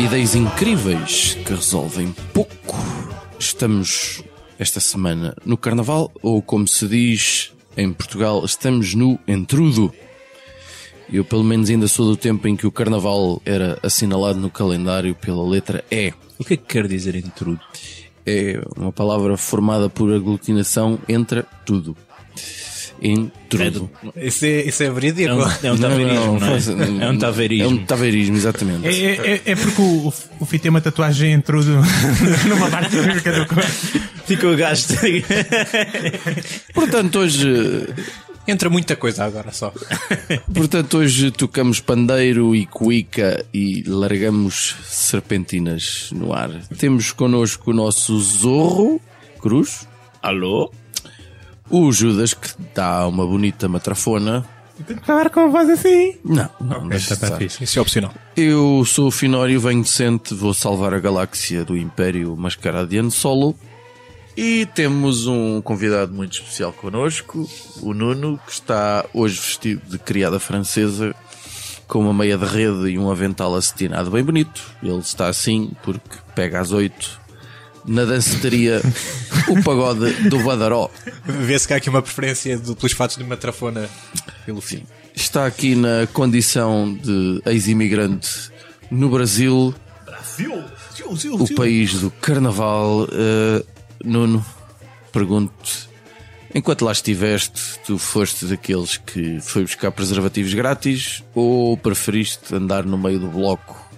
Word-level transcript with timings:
Ideias 0.00 0.34
Incríveis 0.34 1.34
que 1.44 1.52
resolvem 1.52 2.10
pouco. 2.32 2.74
Estamos 3.38 4.24
esta 4.58 4.80
semana 4.80 5.36
no 5.44 5.58
Carnaval, 5.58 6.10
ou 6.22 6.40
como 6.40 6.66
se 6.66 6.88
diz 6.88 7.52
em 7.76 7.92
Portugal, 7.92 8.42
estamos 8.42 8.94
no 8.94 9.18
Entrudo. 9.28 9.92
Eu, 11.12 11.22
pelo 11.22 11.44
menos, 11.44 11.68
ainda 11.68 11.86
sou 11.86 12.06
do 12.06 12.16
tempo 12.16 12.48
em 12.48 12.56
que 12.56 12.66
o 12.66 12.72
Carnaval 12.72 13.42
era 13.44 13.78
assinalado 13.82 14.40
no 14.40 14.48
calendário 14.48 15.14
pela 15.14 15.46
letra 15.46 15.84
E. 15.90 16.14
O 16.38 16.44
que 16.44 16.54
é 16.54 16.56
que 16.56 16.64
quer 16.64 16.88
dizer 16.88 17.14
intrudo? 17.14 17.60
É 18.24 18.58
uma 18.78 18.92
palavra 18.92 19.36
formada 19.36 19.90
por 19.90 20.10
aglutinação 20.14 20.98
entre 21.08 21.44
tudo. 21.66 21.94
Entrudo. 23.02 23.90
Isso 24.16 24.44
é, 24.44 24.62
isso 24.62 24.82
é 24.82 24.90
verídico? 24.90 25.30
É 25.30 25.34
um, 25.34 25.40
é 25.42 25.72
um 25.72 25.76
Não, 25.76 25.78
taveirismo, 25.88 26.14
não, 26.26 26.38
não, 26.38 26.46
é? 26.46 26.50
faz- 26.50 26.68
É 26.68 27.08
um 27.10 27.18
taveirismo. 27.18 27.64
É 27.64 27.68
um 27.68 27.84
taveirismo, 27.86 28.36
exatamente. 28.36 28.86
É, 28.86 28.92
é, 28.92 29.32
é- 29.34 29.42
é 29.46 29.56
porque 29.56 29.80
o, 29.80 30.08
o, 30.08 30.14
o 30.40 30.46
Fih 30.46 30.58
tem 30.58 30.70
uma 30.70 30.80
tatuagem 30.80 31.32
em 31.32 31.40
tudo 31.40 31.70
numa 32.48 32.68
parte 32.70 32.94
específica 32.94 33.32
do 33.32 33.46
corpo. 33.46 33.70
Ficou 34.26 34.54
gasto. 34.56 34.94
Portanto, 36.74 37.18
hoje 37.18 37.48
Entra 38.48 38.68
muita 38.70 38.96
coisa 38.96 39.24
agora 39.24 39.52
só. 39.52 39.72
Portanto, 40.52 40.98
hoje 40.98 41.30
tocamos 41.30 41.78
pandeiro 41.78 42.54
e 42.56 42.66
cuica 42.66 43.44
e 43.54 43.84
largamos 43.86 44.74
serpentinas 44.84 46.08
no 46.12 46.32
ar. 46.32 46.50
Temos 46.76 47.12
connosco 47.12 47.70
o 47.70 47.74
nosso 47.74 48.18
Zorro 48.18 49.00
Cruz, 49.40 49.86
Alô? 50.22 50.72
O 51.70 51.92
Judas, 51.92 52.34
que 52.34 52.48
dá 52.74 53.06
uma 53.06 53.26
bonita 53.26 53.68
matrafona. 53.68 54.44
Tem 54.86 54.96
que 54.96 55.06
falar 55.06 55.28
com 55.30 55.40
a 55.40 55.46
voz 55.48 55.68
assim. 55.68 56.16
Não, 56.24 56.48
não, 56.60 56.88
deixa 56.88 57.12
Está 57.12 57.26
estar. 57.26 57.38
fixe. 57.38 57.62
Isso 57.62 57.78
é 57.78 57.82
opcional. 57.82 58.12
Eu 58.34 58.82
sou 58.86 59.08
o 59.08 59.10
Finório, 59.10 59.60
venho 59.60 59.82
decente, 59.82 60.34
vou 60.34 60.54
salvar 60.54 60.94
a 60.94 60.98
galáxia 60.98 61.64
do 61.64 61.76
Império 61.76 62.36
Han 62.94 63.10
Solo. 63.10 63.54
E 64.36 64.66
temos 64.74 65.26
um 65.26 65.60
convidado 65.60 66.14
muito 66.14 66.32
especial 66.32 66.72
connosco, 66.72 67.46
o 67.82 67.92
Nuno, 67.92 68.40
que 68.46 68.52
está 68.52 69.04
hoje 69.12 69.38
vestido 69.38 69.82
de 69.86 69.98
criada 69.98 70.40
francesa, 70.40 71.14
com 71.86 71.98
uma 71.98 72.14
meia 72.14 72.38
de 72.38 72.46
rede 72.46 72.90
e 72.90 72.98
um 72.98 73.10
avental 73.10 73.54
acetinado 73.54 74.10
bem 74.10 74.24
bonito. 74.24 74.62
Ele 74.82 74.96
está 74.98 75.26
assim 75.26 75.72
porque 75.82 76.16
pega 76.34 76.60
às 76.60 76.72
oito 76.72 77.19
na 77.90 78.04
danceteria 78.04 78.80
o 79.48 79.60
pagode 79.64 80.12
do 80.28 80.38
Badaró. 80.44 80.88
Vê-se 81.24 81.66
que 81.66 81.74
há 81.74 81.76
aqui 81.76 81.90
uma 81.90 82.00
preferência 82.00 82.56
do, 82.56 82.76
pelos 82.76 82.92
fatos 82.92 83.16
de 83.16 83.24
matrafona 83.24 83.90
pelo 84.46 84.60
fim. 84.60 84.84
Está 85.12 85.44
aqui 85.44 85.74
na 85.74 86.06
condição 86.12 86.94
de 86.94 87.42
ex-imigrante 87.44 88.52
no 88.92 89.10
Brasil, 89.10 89.74
o 91.32 91.54
país 91.54 91.94
do 91.94 92.12
carnaval. 92.12 93.08
Eh, 93.12 93.64
Nuno, 94.04 94.44
pergunto-te, 95.12 95.88
enquanto 96.54 96.84
lá 96.84 96.92
estiveste, 96.92 97.80
tu 97.84 97.98
foste 97.98 98.46
daqueles 98.46 98.98
que 98.98 99.40
foi 99.40 99.62
buscar 99.62 99.90
preservativos 99.90 100.54
grátis 100.54 101.24
ou 101.34 101.76
preferiste 101.76 102.54
andar 102.54 102.84
no 102.84 102.96
meio 102.96 103.18
do 103.18 103.28
bloco 103.28 103.89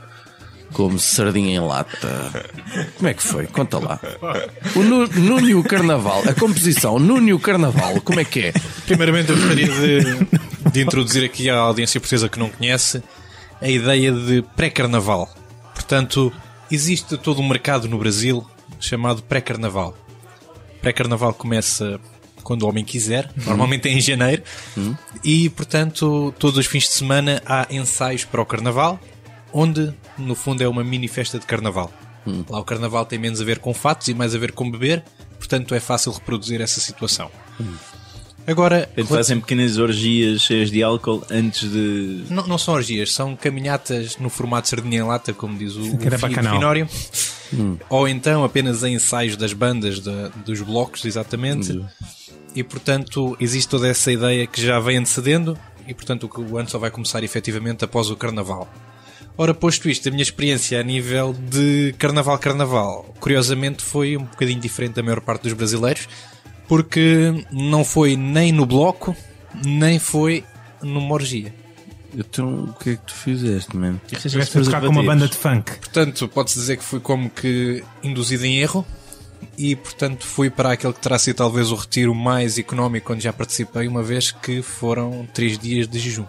como 0.72 0.98
sardinha 0.98 1.54
em 1.56 1.60
lata? 1.60 2.44
Como 2.96 3.08
é 3.08 3.14
que 3.14 3.22
foi? 3.22 3.46
Conta 3.46 3.78
lá. 3.78 4.00
O 4.74 4.82
Nu- 4.82 5.06
Nuno 5.08 5.48
e 5.48 5.54
o 5.54 5.62
Carnaval, 5.62 6.22
a 6.28 6.34
composição 6.34 6.98
Nuno 6.98 7.28
e 7.28 7.32
o 7.34 7.38
Carnaval, 7.38 8.00
como 8.00 8.20
é 8.20 8.24
que 8.24 8.40
é? 8.46 8.52
Primeiramente, 8.86 9.30
eu 9.30 9.36
gostaria 9.36 9.66
de, 9.68 10.70
de 10.70 10.80
introduzir 10.82 11.24
aqui 11.24 11.48
à 11.50 11.56
audiência 11.58 12.00
portuguesa 12.00 12.28
que 12.28 12.38
não 12.38 12.48
conhece 12.48 13.02
a 13.60 13.68
ideia 13.68 14.10
de 14.12 14.42
pré-carnaval. 14.56 15.28
Portanto, 15.74 16.32
existe 16.70 17.16
todo 17.16 17.40
um 17.40 17.48
mercado 17.48 17.88
no 17.88 17.98
Brasil 17.98 18.44
chamado 18.80 19.22
pré-carnaval. 19.22 19.96
Pré-carnaval 20.80 21.32
começa 21.34 22.00
quando 22.42 22.62
o 22.64 22.68
homem 22.68 22.84
quiser, 22.84 23.30
normalmente 23.46 23.88
é 23.88 23.92
em 23.92 24.00
janeiro, 24.00 24.42
e 25.22 25.48
portanto, 25.50 26.34
todos 26.40 26.58
os 26.58 26.66
fins 26.66 26.84
de 26.88 26.90
semana 26.94 27.40
há 27.46 27.68
ensaios 27.70 28.24
para 28.24 28.42
o 28.42 28.44
carnaval, 28.44 28.98
onde 29.52 29.92
no 30.18 30.34
fundo 30.34 30.62
é 30.62 30.68
uma 30.68 30.82
mini 30.84 31.08
festa 31.08 31.38
de 31.38 31.46
carnaval. 31.46 31.92
Lá 32.48 32.60
o 32.60 32.64
carnaval 32.64 33.04
tem 33.04 33.18
menos 33.18 33.40
a 33.40 33.44
ver 33.44 33.58
com 33.58 33.74
fatos 33.74 34.08
e 34.08 34.14
mais 34.14 34.34
a 34.34 34.38
ver 34.38 34.52
com 34.52 34.70
beber, 34.70 35.02
portanto 35.38 35.74
é 35.74 35.80
fácil 35.80 36.12
reproduzir 36.12 36.60
essa 36.60 36.80
situação. 36.80 37.30
Agora, 38.44 38.88
Portanto, 38.88 39.06
fazem 39.16 39.40
pequenas 39.40 39.78
orgias 39.78 40.40
cheias 40.42 40.68
de 40.70 40.82
álcool 40.82 41.22
antes 41.30 41.70
de. 41.70 42.24
não, 42.28 42.44
não 42.46 42.58
são 42.58 42.74
orgias, 42.74 43.12
são 43.12 43.36
caminhatas 43.36 44.16
no 44.18 44.28
formato 44.28 44.68
sardinha 44.68 44.98
em 44.98 45.02
lata, 45.02 45.32
como 45.32 45.56
diz 45.56 45.76
o, 45.76 45.82
o. 45.94 45.98
Finório. 46.56 46.88
Ou 47.88 48.08
então 48.08 48.42
apenas 48.42 48.82
em 48.82 48.94
ensaios 48.94 49.36
das 49.36 49.52
bandas, 49.52 50.00
da- 50.00 50.28
dos 50.44 50.60
blocos, 50.60 51.04
exatamente. 51.04 51.72
E 52.54 52.64
portanto, 52.64 53.36
existe 53.38 53.68
toda 53.68 53.86
essa 53.86 54.10
ideia 54.10 54.44
que 54.46 54.60
já 54.60 54.80
vem 54.80 54.96
antecedendo, 54.98 55.56
e 55.86 55.94
portanto, 55.94 56.28
o 56.36 56.56
ano 56.58 56.68
só 56.68 56.78
vai 56.78 56.90
começar 56.90 57.22
efetivamente 57.22 57.84
após 57.84 58.10
o 58.10 58.16
carnaval. 58.16 58.68
Ora, 59.36 59.54
posto 59.54 59.88
isto, 59.88 60.08
a 60.08 60.12
minha 60.12 60.22
experiência 60.22 60.78
a 60.78 60.82
nível 60.82 61.32
de 61.32 61.94
carnaval-carnaval, 61.98 63.14
curiosamente 63.18 63.82
foi 63.82 64.16
um 64.16 64.24
bocadinho 64.24 64.60
diferente 64.60 64.94
da 64.94 65.02
maior 65.02 65.20
parte 65.20 65.44
dos 65.44 65.54
brasileiros, 65.54 66.06
porque 66.68 67.44
não 67.50 67.84
foi 67.84 68.16
nem 68.16 68.52
no 68.52 68.66
bloco, 68.66 69.16
nem 69.64 69.98
foi 69.98 70.44
numa 70.82 71.14
orgia. 71.14 71.52
Então, 72.14 72.64
o 72.64 72.72
que 72.74 72.90
é 72.90 72.96
que 72.96 73.02
tu 73.06 73.14
fizeste, 73.14 73.74
man? 73.74 73.98
Estiveste 74.12 74.58
a 74.58 74.62
tocar 74.62 74.80
com 74.82 74.88
uma 74.88 75.02
banda 75.02 75.26
de 75.26 75.36
funk. 75.36 75.78
Portanto, 75.78 76.28
pode-se 76.28 76.58
dizer 76.58 76.76
que 76.76 76.84
fui 76.84 77.00
como 77.00 77.30
que 77.30 77.82
induzido 78.02 78.44
em 78.44 78.58
erro 78.58 78.86
e, 79.56 79.74
portanto, 79.74 80.26
fui 80.26 80.50
para 80.50 80.72
aquele 80.72 80.92
que 80.92 81.00
terá 81.00 81.18
sido 81.18 81.36
talvez 81.36 81.70
o 81.70 81.74
retiro 81.74 82.14
mais 82.14 82.58
económico 82.58 83.12
onde 83.12 83.24
já 83.24 83.32
participei, 83.32 83.88
uma 83.88 84.02
vez 84.02 84.30
que 84.30 84.60
foram 84.60 85.26
três 85.32 85.58
dias 85.58 85.88
de 85.88 85.98
jejum. 85.98 86.26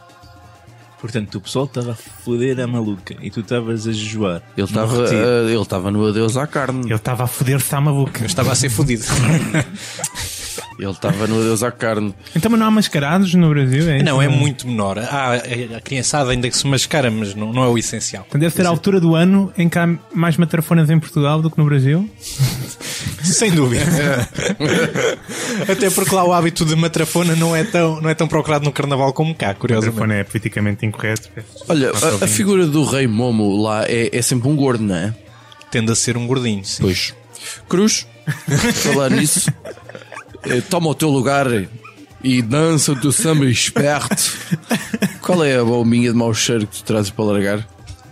Portanto, 1.04 1.36
o 1.36 1.42
pessoal 1.42 1.66
estava 1.66 1.92
a 1.92 1.96
foder 1.96 2.62
a 2.62 2.66
maluca 2.66 3.18
e 3.22 3.30
tu 3.30 3.42
estavas 3.42 3.86
a 3.86 3.92
jejuar. 3.92 4.42
Ele 4.56 4.66
estava 4.66 5.04
eh, 5.14 5.52
ele 5.52 5.62
estava 5.62 5.92
no 5.92 6.08
adeus 6.08 6.38
à 6.38 6.48
carne. 6.48 6.86
Ele 6.86 6.96
estava 6.96 7.26
a 7.26 7.28
foder-se 7.28 7.76
à 7.76 7.82
maluca. 7.82 8.22
Eu 8.22 8.26
estava 8.26 8.54
a 8.54 8.56
ser 8.56 8.70
fodido. 8.70 9.04
Ele 10.80 10.90
estava 10.90 11.28
no 11.28 11.40
adeus 11.40 11.62
à 11.62 11.72
carne. 11.72 12.16
Então, 12.36 12.50
mas 12.50 12.60
não 12.60 12.68
há 12.68 12.72
mascarados 12.72 13.34
no 13.34 13.50
Brasil? 13.50 13.90
É 13.90 13.98
isso? 13.98 14.06
Não, 14.06 14.22
é 14.22 14.28
muito 14.28 14.68
menor. 14.68 14.98
Há 14.98 15.36
a 15.76 15.82
criançada 15.82 16.32
ainda 16.32 16.50
que 16.50 16.58
se 16.58 16.66
mascara, 16.66 17.12
mas 17.12 17.36
não, 17.36 17.52
não 17.52 17.64
é 17.64 17.68
o 17.68 17.78
essencial. 17.78 18.26
Então 18.28 18.40
deve 18.40 18.56
ser 18.56 18.66
a 18.66 18.70
altura 18.70 19.00
do 19.00 19.14
ano 19.14 19.52
em 19.58 19.70
que 19.70 19.78
há 19.78 19.88
mais 20.14 20.38
matrafonas 20.38 20.90
em 20.90 21.00
Portugal 21.00 21.42
do 21.42 21.52
que 21.52 21.58
no 21.58 21.66
Brasil. 21.66 22.10
Sem 23.38 23.52
dúvida. 23.52 23.84
Até 25.70 25.90
porque 25.90 26.14
lá 26.14 26.24
o 26.24 26.34
hábito 26.34 26.66
de 26.66 26.76
matrafona 26.76 27.36
não 27.36 27.56
é 27.56 27.64
tão, 27.64 28.00
não 28.02 28.10
é 28.10 28.14
tão 28.14 28.28
procurado 28.28 28.66
no 28.66 28.72
carnaval 28.72 29.12
como 29.14 29.34
cá, 29.34 29.54
curiosamente. 29.54 29.96
Matrafona 29.96 30.20
é 30.20 30.24
politicamente 30.24 30.86
incorreto. 30.86 31.30
Olha, 31.68 31.92
a, 31.92 32.26
a 32.26 32.28
figura 32.28 32.66
do 32.66 32.84
rei 32.84 33.08
Momo 33.08 33.62
lá 33.62 33.86
é, 33.86 34.16
é 34.16 34.22
sempre 34.22 34.48
um 34.48 34.56
gordo, 34.56 34.84
não 34.84 34.96
é? 34.96 35.14
Tende 35.72 35.92
a 35.92 35.96
ser 35.96 36.18
um 36.18 36.28
gordinho. 36.28 36.64
sim. 36.64 36.84
Pois. 36.84 37.14
Cruz, 37.68 38.08
falar 38.76 39.10
nisso, 39.12 39.52
eh, 40.46 40.62
toma 40.70 40.90
o 40.90 40.96
teu 40.96 41.10
lugar 41.10 41.48
e 42.24 42.42
dança 42.42 42.94
o 42.94 42.96
teu 42.96 43.12
samba 43.12 43.46
esperto. 43.46 44.38
Qual 45.22 45.44
é 45.44 45.58
a 45.58 45.64
bombinha 45.64 46.12
de 46.12 46.18
mau 46.18 46.34
cheiro 46.34 46.66
que 46.66 46.78
tu 46.78 46.84
trazes 46.84 47.10
para 47.10 47.26
largar? 47.26 47.68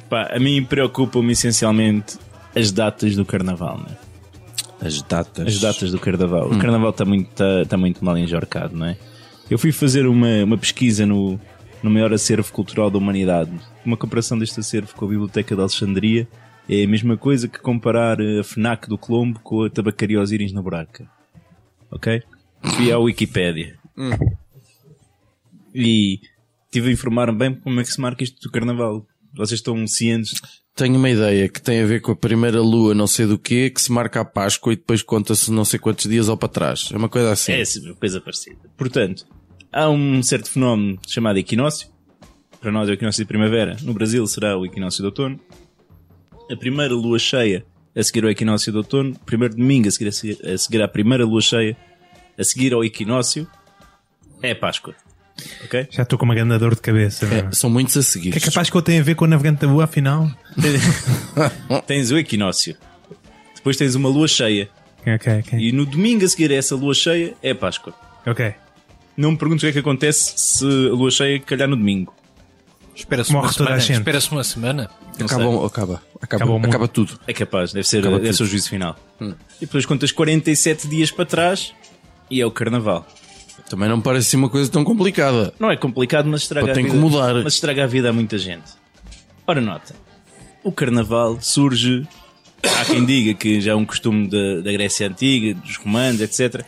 Pá, 0.09 0.29
a 0.33 0.39
mim 0.39 0.63
preocupam-me 0.63 1.31
essencialmente 1.31 2.17
as 2.55 2.71
datas 2.71 3.15
do 3.15 3.23
carnaval, 3.23 3.77
né? 3.77 3.95
As 4.81 5.01
datas. 5.01 5.47
As 5.47 5.59
datas 5.59 5.91
do 5.91 5.99
carnaval. 5.99 6.47
O 6.51 6.57
carnaval 6.57 6.89
está 6.89 7.05
muito, 7.05 7.29
tá, 7.29 7.65
tá 7.67 7.77
muito 7.77 8.03
mal 8.03 8.17
enjorcado, 8.17 8.75
não 8.75 8.87
é? 8.87 8.97
Eu 9.49 9.59
fui 9.59 9.71
fazer 9.71 10.07
uma, 10.07 10.43
uma 10.43 10.57
pesquisa 10.57 11.05
no, 11.05 11.39
no 11.83 11.91
maior 11.91 12.11
acervo 12.13 12.51
cultural 12.51 12.89
da 12.89 12.97
humanidade. 12.97 13.51
Uma 13.85 13.97
comparação 13.97 14.37
deste 14.37 14.59
acervo 14.59 14.95
com 14.95 15.05
a 15.05 15.09
Biblioteca 15.09 15.55
de 15.55 15.61
Alexandria 15.61 16.27
é 16.69 16.83
a 16.83 16.87
mesma 16.87 17.17
coisa 17.17 17.47
que 17.47 17.59
comparar 17.59 18.19
a 18.21 18.43
FNAC 18.43 18.87
do 18.87 18.97
Colombo 18.97 19.39
com 19.41 19.63
a 19.63 19.69
Tabacaria 19.69 20.19
Osíris 20.19 20.53
na 20.53 20.61
Buraca. 20.61 21.05
Ok? 21.91 22.23
Fui 22.75 22.91
à 22.91 22.97
Wikipédia. 22.97 23.77
E 25.73 26.19
tive 26.71 26.89
a 26.89 26.93
informar-me 26.93 27.37
bem 27.37 27.55
como 27.55 27.79
é 27.79 27.83
que 27.83 27.91
se 27.91 27.99
marca 27.99 28.23
isto 28.23 28.39
do 28.41 28.51
carnaval. 28.51 29.05
Vocês 29.33 29.59
estão 29.59 29.85
cientes? 29.87 30.41
Tenho 30.75 30.95
uma 30.95 31.09
ideia 31.09 31.49
que 31.49 31.61
tem 31.61 31.81
a 31.81 31.85
ver 31.85 32.01
com 32.01 32.11
a 32.11 32.15
primeira 32.15 32.61
lua, 32.61 32.93
não 32.93 33.07
sei 33.07 33.25
do 33.25 33.37
quê, 33.37 33.69
que 33.69 33.81
se 33.81 33.91
marca 33.91 34.21
a 34.21 34.25
Páscoa 34.25 34.73
e 34.73 34.75
depois 34.75 35.01
conta-se 35.01 35.51
não 35.51 35.65
sei 35.65 35.79
quantos 35.79 36.09
dias 36.09 36.29
ou 36.29 36.37
para 36.37 36.49
trás. 36.49 36.89
É 36.91 36.97
uma 36.97 37.09
coisa 37.09 37.31
assim. 37.31 37.51
É 37.51 37.63
sim, 37.63 37.85
uma 37.85 37.95
coisa 37.95 38.21
parecida. 38.21 38.59
Portanto, 38.77 39.25
há 39.71 39.89
um 39.89 40.23
certo 40.23 40.49
fenómeno 40.49 40.99
chamado 41.07 41.37
equinócio. 41.37 41.89
Para 42.59 42.71
nós 42.71 42.87
é 42.87 42.91
o 42.91 42.93
equinócio 42.93 43.23
de 43.23 43.27
primavera. 43.27 43.75
No 43.81 43.93
Brasil 43.93 44.25
será 44.27 44.57
o 44.57 44.65
equinócio 44.65 45.01
de 45.01 45.05
outono. 45.05 45.39
A 46.49 46.55
primeira 46.55 46.93
lua 46.93 47.19
cheia 47.19 47.65
a 47.95 48.03
seguir 48.03 48.23
ao 48.23 48.29
equinócio 48.29 48.71
de 48.71 48.77
outono. 48.77 49.15
Primeiro 49.25 49.55
domingo 49.55 49.87
a 49.87 49.91
seguir, 49.91 50.07
a 50.07 50.11
seguir, 50.11 50.45
a 50.45 50.57
seguir 50.57 50.81
à 50.81 50.87
primeira 50.87 51.25
lua 51.25 51.41
cheia. 51.41 51.75
A 52.37 52.43
seguir 52.43 52.73
ao 52.73 52.83
equinócio. 52.83 53.47
É 54.41 54.55
Páscoa. 54.55 54.95
Ok? 55.65 55.87
Já 55.89 56.03
estou 56.03 56.17
com 56.17 56.25
uma 56.25 56.35
grande 56.35 56.57
dor 56.57 56.75
de 56.75 56.81
cabeça. 56.81 57.25
É, 57.25 57.51
são 57.51 57.69
muitos 57.69 57.95
a 57.97 58.01
seguir. 58.03 58.29
O 58.29 58.31
que 58.33 58.37
é 58.37 58.41
capaz 58.41 58.69
que 58.69 58.75
eu 58.75 58.81
tenha 58.81 59.01
a 59.01 59.03
ver 59.03 59.15
com 59.15 59.25
o 59.25 59.27
navegante 59.27 59.61
da 59.61 59.67
boa, 59.67 59.83
afinal? 59.83 60.29
tens 61.87 62.11
o 62.11 62.17
equinócio. 62.17 62.75
Depois 63.55 63.77
tens 63.77 63.95
uma 63.95 64.09
lua 64.09 64.27
cheia. 64.27 64.69
Ok, 65.01 65.39
ok. 65.39 65.59
E 65.59 65.71
no 65.71 65.85
domingo 65.85 66.25
a 66.25 66.27
seguir 66.27 66.51
a 66.51 66.55
essa 66.55 66.75
lua 66.75 66.93
cheia 66.93 67.33
é 67.41 67.53
Páscoa. 67.53 67.93
Ok. 68.25 68.53
Não 69.17 69.31
me 69.31 69.37
perguntes 69.37 69.63
o 69.63 69.65
que 69.65 69.69
é 69.69 69.73
que 69.73 69.79
acontece 69.79 70.33
se 70.35 70.65
a 70.65 70.93
lua 70.93 71.11
cheia 71.11 71.39
calhar 71.39 71.67
no 71.67 71.75
domingo. 71.75 72.13
Espera-se 72.95 73.31
Morre 73.31 73.47
uma 73.47 73.53
toda 73.53 73.63
a 73.63 73.67
semana. 73.67 73.79
gente. 73.81 73.97
Espera-se 73.97 74.31
uma 74.31 74.43
semana. 74.43 74.89
Acaba, 75.19 75.65
acaba, 75.65 76.03
acaba, 76.21 76.57
Acaba 76.67 76.87
tudo. 76.87 77.19
É 77.27 77.33
capaz, 77.33 77.73
deve 77.73 77.87
ser, 77.87 77.99
Acaba 77.99 78.17
deve 78.17 78.27
tudo. 78.29 78.37
ser 78.37 78.43
o 78.43 78.45
juízo 78.47 78.69
final. 78.69 78.95
E 79.19 79.35
depois 79.61 79.85
contas 79.85 80.11
47 80.11 80.87
dias 80.87 81.11
para 81.11 81.25
trás 81.25 81.73
e 82.29 82.41
é 82.41 82.45
o 82.45 82.51
carnaval. 82.51 83.05
Também 83.71 83.87
não 83.87 83.95
me 83.95 84.03
parece 84.03 84.27
assim 84.27 84.35
uma 84.35 84.49
coisa 84.49 84.69
tão 84.69 84.83
complicada. 84.83 85.53
Não 85.57 85.71
é 85.71 85.77
complicado, 85.77 86.25
mas 86.27 86.41
estraga, 86.41 86.73
a 86.73 86.75
vida, 86.75 86.93
mas 87.41 87.53
estraga 87.53 87.85
a 87.85 87.87
vida 87.87 88.09
a 88.09 88.13
muita 88.13 88.37
gente. 88.37 88.69
Ora, 89.47 89.61
nota. 89.61 89.95
O 90.61 90.73
carnaval 90.73 91.39
surge. 91.39 92.05
Há 92.61 92.83
quem 92.83 93.05
diga 93.05 93.33
que 93.33 93.61
já 93.61 93.71
é 93.71 93.75
um 93.75 93.85
costume 93.85 94.27
da, 94.27 94.59
da 94.59 94.73
Grécia 94.73 95.07
Antiga, 95.07 95.53
dos 95.53 95.77
romanos, 95.77 96.19
etc. 96.19 96.65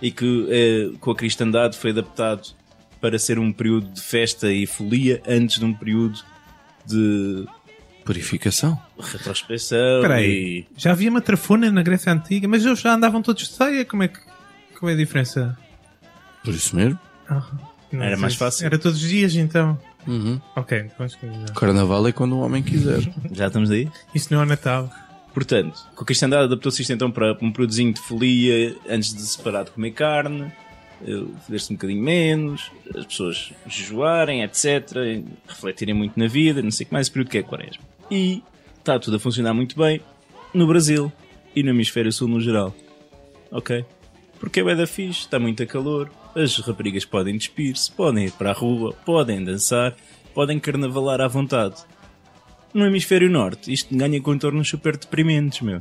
E 0.00 0.10
que 0.10 0.46
eh, 0.48 0.96
com 0.98 1.10
a 1.10 1.14
cristandade 1.14 1.76
foi 1.76 1.90
adaptado 1.90 2.48
para 3.02 3.18
ser 3.18 3.38
um 3.38 3.52
período 3.52 3.92
de 3.92 4.00
festa 4.00 4.50
e 4.50 4.66
folia 4.66 5.22
antes 5.28 5.58
de 5.58 5.64
um 5.66 5.74
período 5.74 6.18
de 6.86 7.44
Purificação. 8.02 8.80
retrospecção 8.98 9.96
Espera 9.96 10.22
e. 10.22 10.64
Já 10.74 10.92
havia 10.92 11.10
uma 11.10 11.20
trafona 11.20 11.70
na 11.70 11.82
Grécia 11.82 12.10
Antiga, 12.10 12.48
mas 12.48 12.64
eles 12.64 12.80
já 12.80 12.94
andavam 12.94 13.20
todos 13.20 13.46
de 13.46 13.54
ceia. 13.54 13.84
Como 13.84 14.04
é 14.04 14.08
que. 14.08 14.20
Qual 14.78 14.88
é 14.88 14.94
a 14.94 14.96
diferença? 14.96 15.65
Por 16.46 16.54
isso 16.54 16.76
mesmo. 16.76 16.96
Ah, 17.28 17.42
não 17.90 18.02
Era 18.02 18.14
sei 18.14 18.22
mais 18.22 18.34
fácil. 18.36 18.66
Era 18.66 18.78
todos 18.78 19.02
os 19.02 19.08
dias, 19.08 19.34
então. 19.34 19.76
Uhum. 20.06 20.40
Ok, 20.54 20.78
então. 20.78 21.06
Carnaval 21.56 22.06
é 22.06 22.12
quando 22.12 22.36
o 22.36 22.38
homem 22.40 22.62
quiser. 22.62 23.00
já 23.32 23.48
estamos 23.48 23.68
aí. 23.68 23.90
Isso 24.14 24.32
não 24.32 24.40
é 24.40 24.44
o 24.44 24.46
Natal. 24.46 24.88
Portanto, 25.34 25.76
com 25.96 26.04
a 26.04 26.06
cristandade 26.06 26.44
adaptou-se 26.44 26.80
isto 26.80 26.92
então 26.92 27.10
para 27.10 27.36
um 27.42 27.50
períodozinho 27.50 27.92
de 27.92 28.00
folia 28.00 28.76
antes 28.88 29.12
de 29.12 29.20
se 29.22 29.42
parar 29.42 29.64
de 29.64 29.72
comer 29.72 29.90
carne, 29.90 30.52
eh, 31.02 31.24
foder-se 31.44 31.72
um 31.72 31.76
bocadinho 31.76 32.02
menos, 32.02 32.70
as 32.96 33.04
pessoas 33.04 33.52
jejuarem, 33.66 34.44
etc., 34.44 35.24
refletirem 35.48 35.94
muito 35.94 36.16
na 36.18 36.28
vida, 36.28 36.62
não 36.62 36.70
sei 36.70 36.84
o 36.84 36.88
que 36.88 36.92
mais, 36.94 37.06
esse 37.06 37.12
período 37.12 37.28
que 37.28 37.38
é 37.38 37.42
quaresma. 37.42 37.82
E 38.08 38.42
está 38.78 38.98
tudo 38.98 39.16
a 39.16 39.20
funcionar 39.20 39.52
muito 39.52 39.76
bem 39.76 40.00
no 40.54 40.66
Brasil 40.66 41.12
e 41.54 41.62
no 41.62 41.70
hemisfério 41.70 42.12
sul 42.12 42.28
no 42.28 42.40
geral. 42.40 42.72
Ok? 43.50 43.84
Porque 44.38 44.60
é 44.60 44.62
bué 44.62 44.74
da 44.74 44.86
fixe, 44.86 45.20
está 45.20 45.38
muito 45.38 45.66
calor, 45.66 46.10
as 46.34 46.56
raparigas 46.58 47.04
podem 47.04 47.36
despir-se, 47.36 47.90
podem 47.90 48.26
ir 48.26 48.32
para 48.32 48.50
a 48.50 48.54
rua, 48.54 48.92
podem 49.04 49.42
dançar, 49.42 49.96
podem 50.34 50.58
carnavalar 50.58 51.20
à 51.20 51.28
vontade 51.28 51.84
no 52.76 52.84
hemisfério 52.84 53.30
norte 53.30 53.72
isto 53.72 53.96
ganha 53.96 54.20
contornos 54.20 54.68
super 54.68 54.98
deprimentes, 54.98 55.62
meu. 55.62 55.80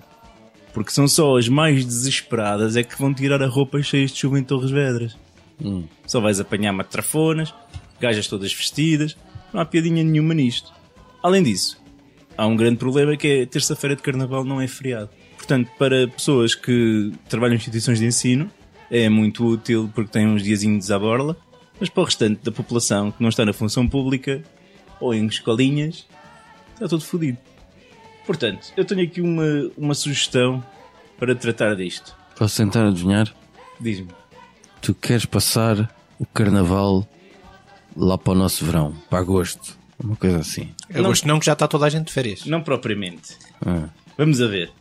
Porque 0.73 0.91
são 0.91 1.07
só 1.09 1.37
as 1.37 1.49
mais 1.49 1.85
desesperadas 1.85 2.77
é 2.77 2.83
que 2.83 2.97
vão 2.97 3.13
tirar 3.13 3.43
a 3.43 3.47
roupa 3.47 3.83
cheias 3.83 4.11
de 4.11 4.19
chuva 4.19 4.39
em 4.39 4.43
Torres 4.43 4.71
Vedras. 4.71 5.17
Só 6.07 6.21
vais 6.21 6.39
apanhar 6.39 6.71
matrafonas, 6.71 7.53
gajas 7.99 8.27
todas 8.27 8.53
vestidas, 8.53 9.17
não 9.53 9.59
há 9.59 9.65
piadinha 9.65 10.03
nenhuma 10.03 10.33
nisto. 10.33 10.73
Além 11.21 11.43
disso, 11.43 11.81
há 12.37 12.47
um 12.47 12.55
grande 12.55 12.77
problema 12.77 13.17
que 13.17 13.27
é 13.27 13.45
terça-feira 13.45 13.95
de 13.95 14.01
carnaval 14.01 14.45
não 14.45 14.61
é 14.61 14.67
feriado. 14.67 15.09
Portanto, 15.45 15.69
para 15.77 16.07
pessoas 16.07 16.55
que 16.55 17.13
trabalham 17.29 17.53
em 17.53 17.57
instituições 17.57 17.99
de 17.99 18.05
ensino, 18.07 18.49
é 18.89 19.07
muito 19.09 19.45
útil 19.45 19.91
porque 19.93 20.11
tem 20.11 20.27
uns 20.27 20.41
diazinhos 20.41 20.89
à 20.89 20.97
borla, 20.97 21.37
mas 21.79 21.87
para 21.87 22.01
o 22.01 22.05
restante 22.05 22.43
da 22.43 22.51
população 22.51 23.11
que 23.11 23.21
não 23.21 23.29
está 23.29 23.45
na 23.45 23.53
função 23.53 23.87
pública 23.87 24.41
ou 24.99 25.13
em 25.13 25.27
escolinhas, 25.27 26.07
está 26.73 26.87
tudo 26.87 27.05
fodido. 27.05 27.37
Portanto, 28.25 28.73
eu 28.75 28.83
tenho 28.83 29.03
aqui 29.03 29.21
uma, 29.21 29.69
uma 29.77 29.93
sugestão 29.93 30.65
para 31.19 31.35
tratar 31.35 31.75
disto. 31.75 32.15
Posso 32.35 32.57
tentar 32.57 32.87
adivinhar? 32.87 33.31
Diz-me. 33.79 34.09
Tu 34.81 34.95
queres 34.95 35.27
passar 35.27 35.95
o 36.17 36.25
carnaval 36.25 37.07
lá 37.95 38.17
para 38.17 38.33
o 38.33 38.35
nosso 38.35 38.65
verão, 38.65 38.95
para 39.11 39.19
agosto. 39.19 39.77
Uma 40.03 40.15
coisa 40.15 40.39
assim. 40.39 40.73
Eu 40.89 41.03
gosto 41.03 41.27
não 41.27 41.39
que 41.39 41.45
já 41.45 41.53
está 41.53 41.67
toda 41.67 41.85
a 41.85 41.89
gente 41.89 42.07
de 42.07 42.13
férias. 42.13 42.45
Não 42.47 42.63
propriamente. 42.63 43.37
Ah, 43.63 43.89
Vamos 44.17 44.41
a 44.41 44.47
ver. 44.47 44.71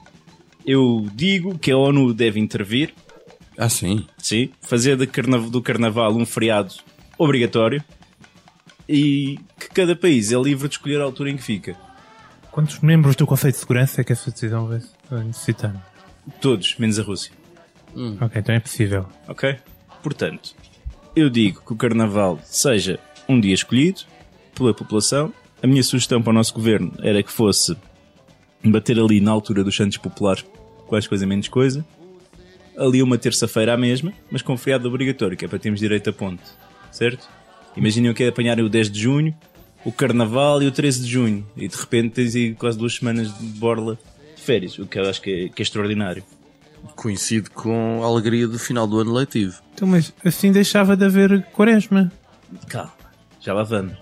Eu 0.67 1.07
digo 1.15 1.59
que 1.59 1.71
a 1.71 1.77
ONU 1.77 2.13
deve 2.15 2.41
intervir, 2.41 2.95
ah 3.59 3.69
sim. 3.69 4.07
sim, 4.19 4.51
fazer 4.63 4.97
de 4.97 5.07
carna- 5.07 5.39
do 5.39 5.61
carnaval 5.63 6.15
um 6.17 6.25
feriado 6.25 6.75
obrigatório 7.19 7.83
e 8.89 9.39
que 9.59 9.69
cada 9.71 9.95
país 9.95 10.33
é 10.33 10.37
livre 10.41 10.69
de 10.69 10.75
escolher 10.75 11.01
a 11.01 11.05
altura 11.05 11.31
em 11.31 11.37
que 11.37 11.43
fica. 11.43 11.77
Quantos 12.51 12.81
membros 12.81 13.17
do 13.17 13.27
Conselho 13.27 13.53
de 13.53 13.59
Segurança 13.59 14.01
é 14.01 14.05
que 14.05 14.13
essa 14.13 14.31
decisão 14.31 14.67
vai 14.67 14.81
vai 15.11 15.25
necessitar? 15.25 15.75
Todos, 16.41 16.77
menos 16.79 16.99
a 16.99 17.03
Rússia. 17.03 17.33
Ok, 18.21 18.41
então 18.41 18.55
é 18.55 18.61
possível. 18.61 19.07
Ok? 19.29 19.57
Portanto, 20.03 20.55
eu 21.15 21.29
digo 21.31 21.61
que 21.65 21.73
o 21.73 21.77
Carnaval 21.77 22.41
seja 22.45 22.99
um 23.29 23.39
dia 23.41 23.55
escolhido 23.55 24.03
pela 24.55 24.73
população. 24.75 25.33
A 25.63 25.67
minha 25.67 25.83
sugestão 25.83 26.21
para 26.23 26.31
o 26.31 26.35
nosso 26.35 26.55
governo 26.55 26.93
era 27.03 27.23
que 27.23 27.31
fosse 27.31 27.77
bater 28.71 28.99
ali 28.99 29.21
na 29.21 29.31
altura 29.31 29.63
dos 29.63 29.77
Santos 29.77 29.99
Populares, 29.99 30.45
quais 30.87 31.07
coisa 31.07 31.27
menos 31.27 31.49
coisa. 31.49 31.85
Ali 32.77 33.03
uma 33.03 33.17
terça-feira 33.17 33.75
à 33.75 33.77
mesma, 33.77 34.13
mas 34.31 34.43
com 34.43 34.57
feriado 34.57 34.89
obrigatório, 34.89 35.37
que 35.37 35.45
é 35.45 35.49
para 35.49 35.59
termos 35.59 35.81
direito 35.81 36.11
a 36.11 36.13
ponte. 36.13 36.43
Certo? 36.91 37.29
Imaginem 37.77 38.13
que 38.13 38.25
é 38.25 38.29
apanharem 38.29 38.65
o 38.65 38.69
10 38.69 38.91
de 38.91 39.01
junho, 39.01 39.35
o 39.85 39.93
Carnaval 39.93 40.63
e 40.63 40.67
o 40.67 40.73
13 40.73 41.03
de 41.03 41.11
junho. 41.11 41.47
E 41.57 41.69
de 41.69 41.77
repente 41.77 42.11
tens 42.11 42.35
aí 42.35 42.55
quase 42.55 42.79
duas 42.79 42.95
semanas 42.95 43.37
de 43.37 43.45
borla 43.45 43.99
de 44.35 44.43
férias, 44.43 44.79
o 44.79 44.87
que 44.87 44.99
eu 44.99 45.09
acho 45.09 45.21
que 45.21 45.31
é, 45.31 45.49
que 45.49 45.61
é 45.61 45.65
extraordinário. 45.65 46.25
Coincide 46.97 47.49
com 47.51 48.03
a 48.03 48.07
alegria 48.07 48.47
do 48.47 48.59
final 48.59 48.87
do 48.87 48.99
ano 48.99 49.13
letivo. 49.13 49.61
Então, 49.75 49.89
mas 49.89 50.13
assim 50.25 50.53
deixava 50.53 50.97
de 50.97 51.05
haver 51.05 51.43
quaresma. 51.53 52.13
Calma, 52.69 52.93
já 53.41 53.55
lá 53.55 53.63
vamos. 53.63 53.97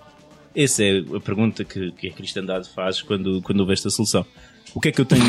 Essa 0.55 0.85
é 0.85 0.99
a 0.99 1.21
pergunta 1.21 1.65
que, 1.65 1.93
que 1.93 2.09
a 2.09 2.13
cristandade 2.13 2.69
faz 2.69 3.01
quando, 3.01 3.41
quando 3.43 3.61
houve 3.61 3.73
esta 3.73 3.89
solução. 3.89 4.27
O 4.75 4.81
que 4.81 4.89
é 4.89 4.93
que 4.93 5.01
eu 5.01 5.05
tenho. 5.05 5.25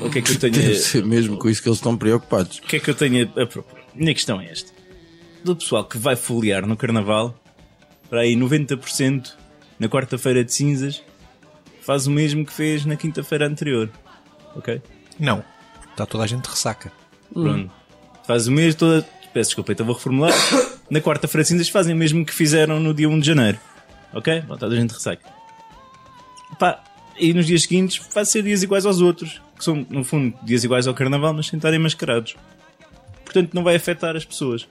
O 0.00 0.10
que 0.10 0.18
é 0.20 0.22
que 0.22 0.32
eu 0.32 0.38
tenho. 0.38 0.52
Deve 0.52 0.72
a- 0.72 0.78
ser 0.80 1.04
mesmo 1.04 1.36
com 1.36 1.48
isso 1.48 1.62
que 1.62 1.68
eles 1.68 1.78
estão 1.78 1.96
preocupados. 1.96 2.58
O 2.58 2.62
que 2.62 2.76
é 2.76 2.80
que 2.80 2.88
eu 2.90 2.94
tenho 2.94 3.30
a, 3.36 3.42
a 3.42 3.46
propor? 3.46 3.78
Minha 3.94 4.14
questão 4.14 4.40
é 4.40 4.46
esta: 4.50 4.72
do 5.44 5.54
pessoal 5.56 5.84
que 5.84 5.98
vai 5.98 6.16
foliar 6.16 6.66
no 6.66 6.76
carnaval, 6.76 7.38
para 8.08 8.20
aí 8.20 8.34
90% 8.34 9.32
na 9.78 9.88
quarta-feira 9.88 10.44
de 10.44 10.52
cinzas 10.52 11.02
faz 11.82 12.06
o 12.06 12.10
mesmo 12.10 12.44
que 12.44 12.52
fez 12.52 12.84
na 12.84 12.96
quinta-feira 12.96 13.46
anterior. 13.46 13.90
Ok? 14.54 14.80
Não. 15.18 15.42
Está 15.90 16.06
toda 16.06 16.24
a 16.24 16.26
gente 16.26 16.42
de 16.44 16.50
ressaca. 16.50 16.92
Pronto. 17.32 17.70
Faz 18.26 18.46
o 18.46 18.52
mesmo 18.52 18.78
toda. 18.78 19.02
Peço 19.32 19.50
desculpa, 19.50 19.72
então 19.72 19.84
vou 19.84 19.94
reformular. 19.94 20.32
Na 20.90 21.00
quarta-feira 21.02 21.42
de 21.42 21.48
cinzas 21.50 21.68
fazem 21.68 21.94
o 21.94 21.98
mesmo 21.98 22.24
que 22.24 22.32
fizeram 22.32 22.80
no 22.80 22.94
dia 22.94 23.08
1 23.08 23.20
de 23.20 23.26
janeiro. 23.26 23.58
Ok? 24.14 24.40
Bom, 24.42 24.56
toda 24.56 24.74
a 24.74 24.78
gente 24.78 24.92
ressaca. 24.92 25.30
Pá, 26.58 26.82
e 27.18 27.32
nos 27.34 27.46
dias 27.46 27.62
seguintes 27.62 27.96
faz 27.96 28.28
ser 28.28 28.42
dias 28.42 28.62
iguais 28.62 28.86
aos 28.86 29.00
outros. 29.00 29.40
Que 29.56 29.64
são, 29.64 29.86
no 29.90 30.04
fundo, 30.04 30.36
dias 30.42 30.62
iguais 30.64 30.86
ao 30.86 30.94
carnaval, 30.94 31.34
mas 31.34 31.46
sem 31.46 31.56
estarem 31.56 31.78
mascarados. 31.78 32.36
Portanto, 33.24 33.52
não 33.54 33.62
vai 33.64 33.74
afetar 33.76 34.16
as 34.16 34.24
pessoas. 34.24 34.66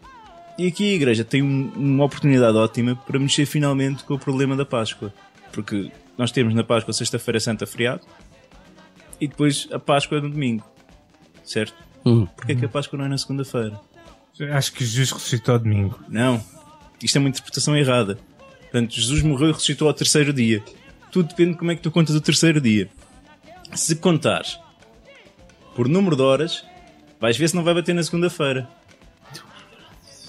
E 0.58 0.66
aqui 0.68 0.92
a 0.92 0.96
igreja 0.96 1.24
tem 1.24 1.42
um- 1.44 1.72
uma 1.76 2.06
oportunidade 2.06 2.58
ótima 2.58 2.96
para 2.96 3.20
mexer 3.20 3.46
finalmente 3.46 4.04
com 4.04 4.16
o 4.16 4.20
problema 4.20 4.56
da 4.56 4.66
Páscoa. 4.66 5.14
Porque 5.52 5.92
nós 6.18 6.32
temos 6.32 6.54
na 6.54 6.64
Páscoa 6.64 6.94
sexta-feira 6.94 7.40
santa 7.40 7.68
feriado 7.68 8.02
e 9.22 9.28
depois 9.28 9.68
a 9.72 9.78
Páscoa 9.78 10.18
é 10.18 10.22
no 10.22 10.30
domingo. 10.30 10.66
Certo? 11.44 11.76
Hum. 12.06 12.26
Porquê 12.26 12.54
é 12.54 12.56
que 12.56 12.66
a 12.66 12.70
Páscoa 12.70 12.98
não 12.98 13.06
é 13.06 13.10
na 13.10 13.18
segunda-feira? 13.18 13.80
Acho 14.52 14.72
que 14.74 14.84
Jesus 14.86 15.12
ressuscitou 15.12 15.54
ao 15.54 15.60
domingo. 15.60 16.00
Não. 16.10 16.44
Isto 17.04 17.18
é 17.18 17.20
uma 17.20 17.30
interpretação 17.30 17.76
errada. 17.78 18.18
Portanto, 18.62 18.94
Jesus 18.96 19.22
morreu 19.22 19.50
e 19.50 19.52
ressuscitou 19.52 19.88
ao 19.88 19.94
terceiro 19.94 20.34
dia. 20.34 20.64
Tudo 21.12 21.30
depende 21.30 21.52
de 21.54 21.58
como 21.58 21.72
é 21.72 21.76
que 21.76 21.82
tu 21.82 21.92
contas 21.92 22.16
o 22.16 22.22
terceiro 22.22 22.60
dia. 22.62 22.90
Se 23.74 23.96
contares 23.96 24.60
por 25.76 25.88
número 25.88 26.16
de 26.16 26.22
horas, 26.22 26.64
vais 27.20 27.38
ver 27.38 27.48
se 27.50 27.56
não 27.56 27.64
vai 27.64 27.74
bater 27.74 27.94
na 27.94 28.04
segunda-feira. 28.04 28.68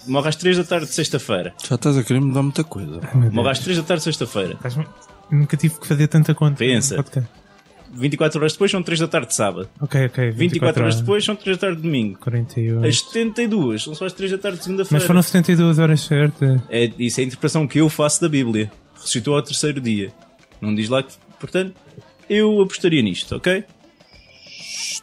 Morre 0.06 0.28
às 0.28 0.36
três 0.36 0.56
da 0.56 0.64
tarde 0.64 0.86
de 0.86 0.92
sexta-feira. 0.92 1.54
Já 1.68 1.74
estás 1.74 1.96
a 1.98 2.02
querer 2.02 2.20
mudar 2.20 2.42
muita 2.42 2.64
coisa. 2.64 3.00
Morre 3.32 3.50
às 3.50 3.58
três 3.58 3.76
da 3.76 3.82
tarde 3.84 4.00
de 4.00 4.04
sexta-feira. 4.04 4.56
Nunca 5.30 5.56
tive 5.56 5.78
que 5.78 5.86
fazer 5.86 6.08
tanta 6.08 6.34
conta. 6.34 6.56
Pensa. 6.56 6.96
no 6.96 7.02
podcast. 7.04 7.30
24 7.90 8.38
horas 8.40 8.52
depois 8.52 8.70
são 8.70 8.82
3 8.82 9.00
da 9.00 9.08
tarde 9.08 9.28
de 9.28 9.34
sábado. 9.34 9.68
Ok, 9.80 10.06
ok. 10.06 10.30
24, 10.30 10.82
horas 10.82 11.00
depois 11.00 11.24
são 11.24 11.34
3 11.34 11.56
da 11.56 11.60
tarde 11.60 11.76
de 11.76 11.82
domingo. 11.82 12.18
48. 12.18 12.86
As 12.86 12.98
72 13.00 13.82
são 13.82 13.94
só 13.94 14.04
as 14.04 14.12
3 14.12 14.32
da 14.32 14.38
tarde 14.38 14.56
de 14.56 14.60
Mas 14.60 14.64
segunda-feira. 14.66 15.06
foram 15.06 15.22
72 15.22 15.78
horas 15.78 16.00
certas. 16.02 16.60
É, 16.68 16.90
isso 16.98 17.20
é 17.20 17.22
a 17.24 17.26
interpretação 17.26 17.66
que 17.66 17.80
eu 17.80 17.88
faço 17.88 18.20
da 18.20 18.28
Bíblia. 18.28 18.70
Ressuscitou 18.94 19.36
ao 19.36 19.42
terceiro 19.42 19.80
dia. 19.80 20.12
Não 20.60 20.74
diz 20.74 20.88
lá 20.88 21.02
que. 21.02 21.12
Portanto, 21.40 21.74
eu 22.28 22.60
apostaria 22.60 23.02
nisto, 23.02 23.36
ok? 23.36 23.64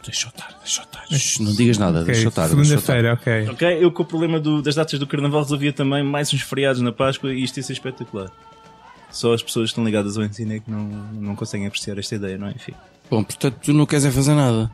Deixa 0.04 0.26
eu 0.26 0.30
estar, 0.30 0.58
deixa 0.62 0.80
eu 0.80 0.84
estar. 0.84 1.06
Shhh, 1.18 1.38
Não 1.40 1.52
digas 1.54 1.78
nada, 1.78 2.00
Ok, 2.00 2.06
deixa 2.12 2.26
eu 2.26 2.28
estar. 2.28 2.48
Segunda-feira, 2.48 3.14
ok. 3.14 3.48
Ok? 3.50 3.78
Eu 3.80 3.90
com 3.90 4.02
o 4.02 4.06
problema 4.06 4.38
do- 4.38 4.62
das 4.62 4.74
datas 4.74 4.98
do 4.98 5.06
Carnaval 5.06 5.42
resolvia 5.42 5.72
também 5.72 6.02
mais 6.04 6.32
uns 6.32 6.42
feriados 6.42 6.80
na 6.80 6.92
Páscoa 6.92 7.32
e 7.32 7.42
isto 7.42 7.56
ia 7.56 7.62
ser 7.62 7.72
espetacular. 7.72 8.30
Só 9.10 9.32
as 9.32 9.42
pessoas 9.42 9.66
que 9.68 9.72
estão 9.72 9.84
ligadas 9.84 10.16
ao 10.18 10.24
ensino 10.24 10.52
é 10.52 10.60
que 10.60 10.70
não, 10.70 10.84
não 10.84 11.34
conseguem 11.34 11.66
apreciar 11.66 11.98
esta 11.98 12.14
ideia, 12.14 12.36
não 12.38 12.48
é? 12.48 12.50
Enfim. 12.50 12.72
Bom, 13.10 13.24
portanto, 13.24 13.58
tu 13.62 13.72
não 13.72 13.86
queres 13.86 14.04
é 14.04 14.10
fazer 14.10 14.34
nada. 14.34 14.70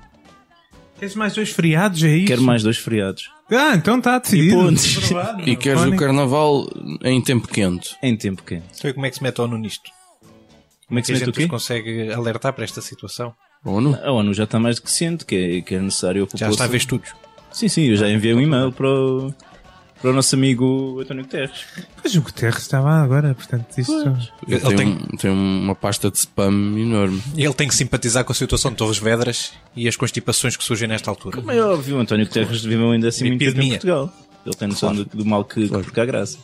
Queres 0.99 1.15
mais 1.15 1.35
dois 1.35 1.51
feriados, 1.51 2.03
é 2.03 2.17
isso? 2.17 2.27
Quero 2.27 2.43
mais 2.43 2.63
dois 2.63 2.77
feriados. 2.79 3.31
Ah, 3.51 3.75
então 3.75 3.99
está 3.99 4.19
decidido. 4.19 4.57
pontos. 4.57 4.99
Aprovado. 4.99 5.49
E 5.49 5.57
queres 5.57 5.83
o 5.83 5.97
carnaval 5.97 6.67
em 7.03 7.21
tempo 7.23 7.49
quente. 7.49 7.97
Em 8.03 8.17
tempo 8.17 8.43
quente. 8.43 8.65
Sabe 8.73 8.95
como 8.95 9.07
é 9.07 9.11
que 9.11 9.17
se 9.17 9.23
mete 9.23 9.41
ONU 9.41 9.57
nisto? 9.59 9.91
Como 10.89 10.99
é 10.99 11.03
que 11.03 11.07
Que 11.07 11.13
a 11.13 11.17
se 11.17 11.21
mete 11.21 11.23
o 11.23 11.27
gente 11.27 11.35
quê? 11.37 11.43
nos 11.43 11.51
consegue 11.51 12.13
alertar 12.13 12.53
para 12.53 12.65
esta 12.65 12.81
situação? 12.81 13.35
Ou 13.65 13.81
não? 13.81 13.95
A 14.05 14.11
ONU 14.13 14.35
já 14.35 14.45
está 14.45 14.59
mais 14.59 14.77
do 14.77 14.83
que 14.83 14.91
ciente 14.91 15.25
que 15.25 15.35
é, 15.37 15.61
que 15.63 15.75
é 15.75 15.81
necessário 15.81 16.29
a 16.33 16.37
Já 16.37 16.51
está 16.51 16.65
a 16.65 16.67
ver 16.67 16.77
estudos. 16.79 17.11
Sim, 17.53 17.69
sim, 17.69 17.83
eu 17.85 17.97
já 17.97 18.09
enviei 18.09 18.35
um 18.35 18.41
e-mail 18.41 18.73
para 18.73 18.89
o, 18.89 19.33
para 20.01 20.11
o 20.11 20.13
nosso 20.13 20.35
amigo 20.35 20.99
António 21.01 21.23
Guterres. 21.23 21.65
Mas 22.03 22.15
o 22.17 22.23
Guterres 22.23 22.63
estava 22.63 22.91
agora, 22.91 23.35
portanto, 23.35 23.67
isto. 23.79 23.93
Ele 24.49 24.57
Ele 24.57 24.61
tem, 24.61 24.77
tem- 24.77 24.89
um- 24.89 25.17
tem 25.17 25.31
uma 25.31 25.75
pasta 25.75 26.11
de 26.11 26.19
spam 26.19 26.51
enorme. 26.79 27.23
Ele 27.37 27.55
tem 27.55 27.69
que 27.69 27.75
simpatizar 27.75 28.25
com 28.25 28.33
a 28.33 28.35
situação 28.35 28.71
de 28.73 28.77
Torres 28.79 28.99
Vedras 28.99 29.53
e 29.77 29.87
as 29.87 29.95
constipações 29.97 30.57
que 30.57 30.65
surgem 30.65 30.89
nesta 30.89 31.09
altura. 31.11 31.37
Como 31.37 31.53
é 31.53 31.63
óbvio, 31.63 31.97
o 31.97 32.01
António 32.01 32.27
Guterres 32.27 32.65
viveu 32.65 32.91
ainda 32.91 33.09
assim 33.09 33.27
muito 33.29 33.39
tempo 33.39 33.61
em. 33.61 33.69
Portugal. 33.71 34.13
Ele 34.45 34.55
tem 34.57 34.67
noção 34.69 34.93
do, 34.93 35.05
do 35.05 35.25
mal 35.25 35.45
que, 35.45 35.69
que 35.69 35.69
por 35.69 35.93
cá 35.93 36.05
graça. 36.05 36.37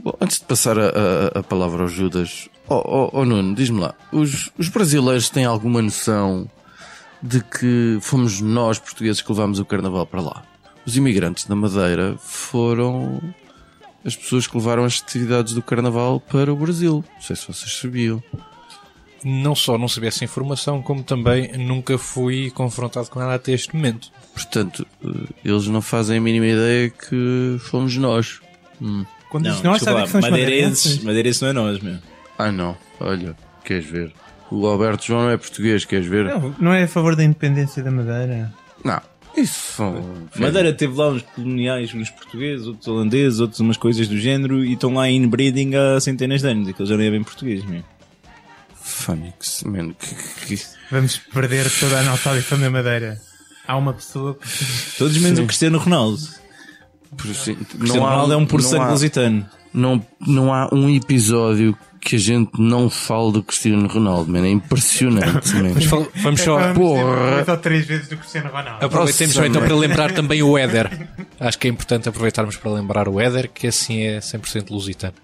Bom, 0.00 0.12
antes 0.20 0.38
de 0.38 0.44
passar 0.44 0.78
a, 0.78 0.86
a- 0.88 1.38
a 1.38 1.42
palavra 1.42 1.82
ao 1.82 1.88
Judas, 1.88 2.48
oh, 2.68 2.82
oh, 2.84 3.10
oh 3.20 3.24
Nuno, 3.24 3.54
diz-me 3.54 3.80
lá, 3.80 3.94
os, 4.12 4.50
os 4.58 4.68
brasileiros 4.68 5.30
têm 5.30 5.44
alguma 5.44 5.80
noção 5.80 6.48
de 7.22 7.42
que 7.42 7.98
fomos 8.02 8.40
nós, 8.40 8.78
portugueses, 8.78 9.22
que 9.22 9.32
levámos 9.32 9.58
o 9.58 9.64
carnaval 9.64 10.04
para 10.06 10.20
lá? 10.20 10.42
Os 10.86 10.96
imigrantes 10.96 11.46
da 11.46 11.54
Madeira 11.54 12.16
foram 12.18 13.18
as 14.04 14.14
pessoas 14.14 14.46
que 14.46 14.54
levaram 14.58 14.84
as 14.84 14.98
festividades 14.98 15.54
do 15.54 15.62
carnaval 15.62 16.20
para 16.20 16.52
o 16.52 16.56
Brasil. 16.56 17.02
Não 17.14 17.22
sei 17.22 17.34
se 17.36 17.46
vocês 17.46 17.74
sabiam. 17.78 18.22
Não 19.24 19.54
só 19.54 19.78
não 19.78 19.88
sabia 19.88 20.08
essa 20.10 20.22
informação, 20.22 20.82
como 20.82 21.02
também 21.02 21.56
nunca 21.56 21.96
fui 21.96 22.50
confrontado 22.50 23.08
com 23.08 23.22
ela 23.22 23.36
até 23.36 23.52
este 23.52 23.74
momento. 23.74 24.10
Portanto, 24.34 24.86
eh, 25.02 25.08
eles 25.42 25.66
não 25.68 25.80
fazem 25.80 26.18
a 26.18 26.20
mínima 26.20 26.44
ideia 26.44 26.90
que 26.90 27.56
fomos 27.60 27.96
nós. 27.96 28.40
Hum. 28.82 29.06
Quando 29.34 29.50
diz 29.50 29.62
Não, 29.62 29.72
nós, 29.72 29.82
sabe 29.82 30.00
desculpa, 30.02 30.04
que 30.04 30.10
são 30.12 30.20
os 30.20 30.28
madeirenses, 30.30 31.02
madeirenses? 31.02 31.40
não 31.42 31.48
é 31.48 31.52
nós, 31.52 31.80
meu. 31.80 31.96
Ah, 32.38 32.52
não. 32.52 32.76
Olha, 33.00 33.34
queres 33.64 33.84
ver? 33.84 34.12
O 34.48 34.64
Alberto 34.64 35.04
João 35.06 35.22
não 35.24 35.30
é 35.30 35.36
português, 35.36 35.84
queres 35.84 36.06
ver? 36.06 36.26
Não, 36.26 36.54
não 36.60 36.72
é 36.72 36.84
a 36.84 36.88
favor 36.88 37.16
da 37.16 37.24
independência 37.24 37.82
da 37.82 37.90
Madeira. 37.90 38.52
Não. 38.84 39.00
Isso 39.36 39.72
são. 39.72 40.04
Madeira 40.38 40.72
teve 40.72 40.94
lá 40.94 41.08
uns 41.08 41.22
coloniais, 41.34 41.92
uns 41.92 42.10
portugueses, 42.10 42.68
outros 42.68 42.86
holandeses, 42.86 43.40
outros 43.40 43.58
umas 43.58 43.76
coisas 43.76 44.06
do 44.06 44.16
género 44.16 44.64
e 44.64 44.74
estão 44.74 44.94
lá 44.94 45.08
em 45.08 45.16
inbreeding 45.24 45.72
há 45.74 46.00
centenas 46.00 46.40
de 46.42 46.46
anos. 46.48 46.68
Aqueles 46.68 46.88
já 46.88 46.96
nem 46.96 47.08
é 47.08 47.10
bem 47.10 47.24
português, 47.24 47.64
meu. 47.64 47.82
Fónix, 48.74 49.64
man. 49.64 49.92
Que, 49.94 50.14
que, 50.14 50.56
que- 50.56 50.64
Vamos 50.90 51.16
perder 51.16 51.68
toda 51.80 51.98
a 51.98 52.02
nossa 52.04 52.30
audição 52.30 52.60
da 52.60 52.70
Madeira. 52.70 53.20
Há 53.66 53.76
uma 53.76 53.92
pessoa 53.94 54.34
que. 54.34 54.96
Todos 54.98 55.16
menos 55.18 55.40
o 55.40 55.46
Cristiano 55.46 55.78
Ronaldo. 55.78 56.20
Por 57.14 57.26
O 57.30 57.34
Cristiano 57.78 58.06
Ronaldo 58.06 58.32
é 58.32 58.36
um 58.36 58.46
puro 58.46 58.62
não 58.62 58.70
sangue 58.70 58.84
há, 58.84 58.90
lusitano. 58.90 59.46
não, 59.72 60.06
não 60.26 60.52
há 60.52 60.68
um 60.72 60.88
episódio 60.90 61.76
que 62.00 62.16
a 62.16 62.18
gente 62.18 62.60
não 62.60 62.90
fale 62.90 63.32
do 63.32 63.42
Cristiano 63.42 63.88
Ronaldo, 63.88 64.30
man. 64.30 64.44
É 64.46 64.50
impressionante, 64.50 65.54
man. 65.56 65.72
Mas 65.74 65.84
fal- 65.86 66.06
vamos 66.16 66.40
só. 66.40 66.58
Vamos 66.58 66.76
porra. 66.78 67.44
ou 67.48 67.56
três 67.56 67.86
vezes 67.86 68.08
do 68.08 68.16
Cristiano 68.18 68.50
Ronaldo. 68.50 68.84
Aproveitemos 68.84 69.34
só 69.34 69.46
então 69.46 69.62
para 69.62 69.74
lembrar 69.74 70.12
também 70.14 70.42
o 70.42 70.58
Éder. 70.58 71.08
Acho 71.40 71.58
que 71.58 71.66
é 71.66 71.70
importante 71.70 72.06
aproveitarmos 72.08 72.56
para 72.56 72.70
lembrar 72.72 73.08
o 73.08 73.18
Éder, 73.18 73.50
que 73.50 73.66
assim 73.66 74.02
é 74.02 74.18
100% 74.18 74.70
lusitano. 74.70 75.14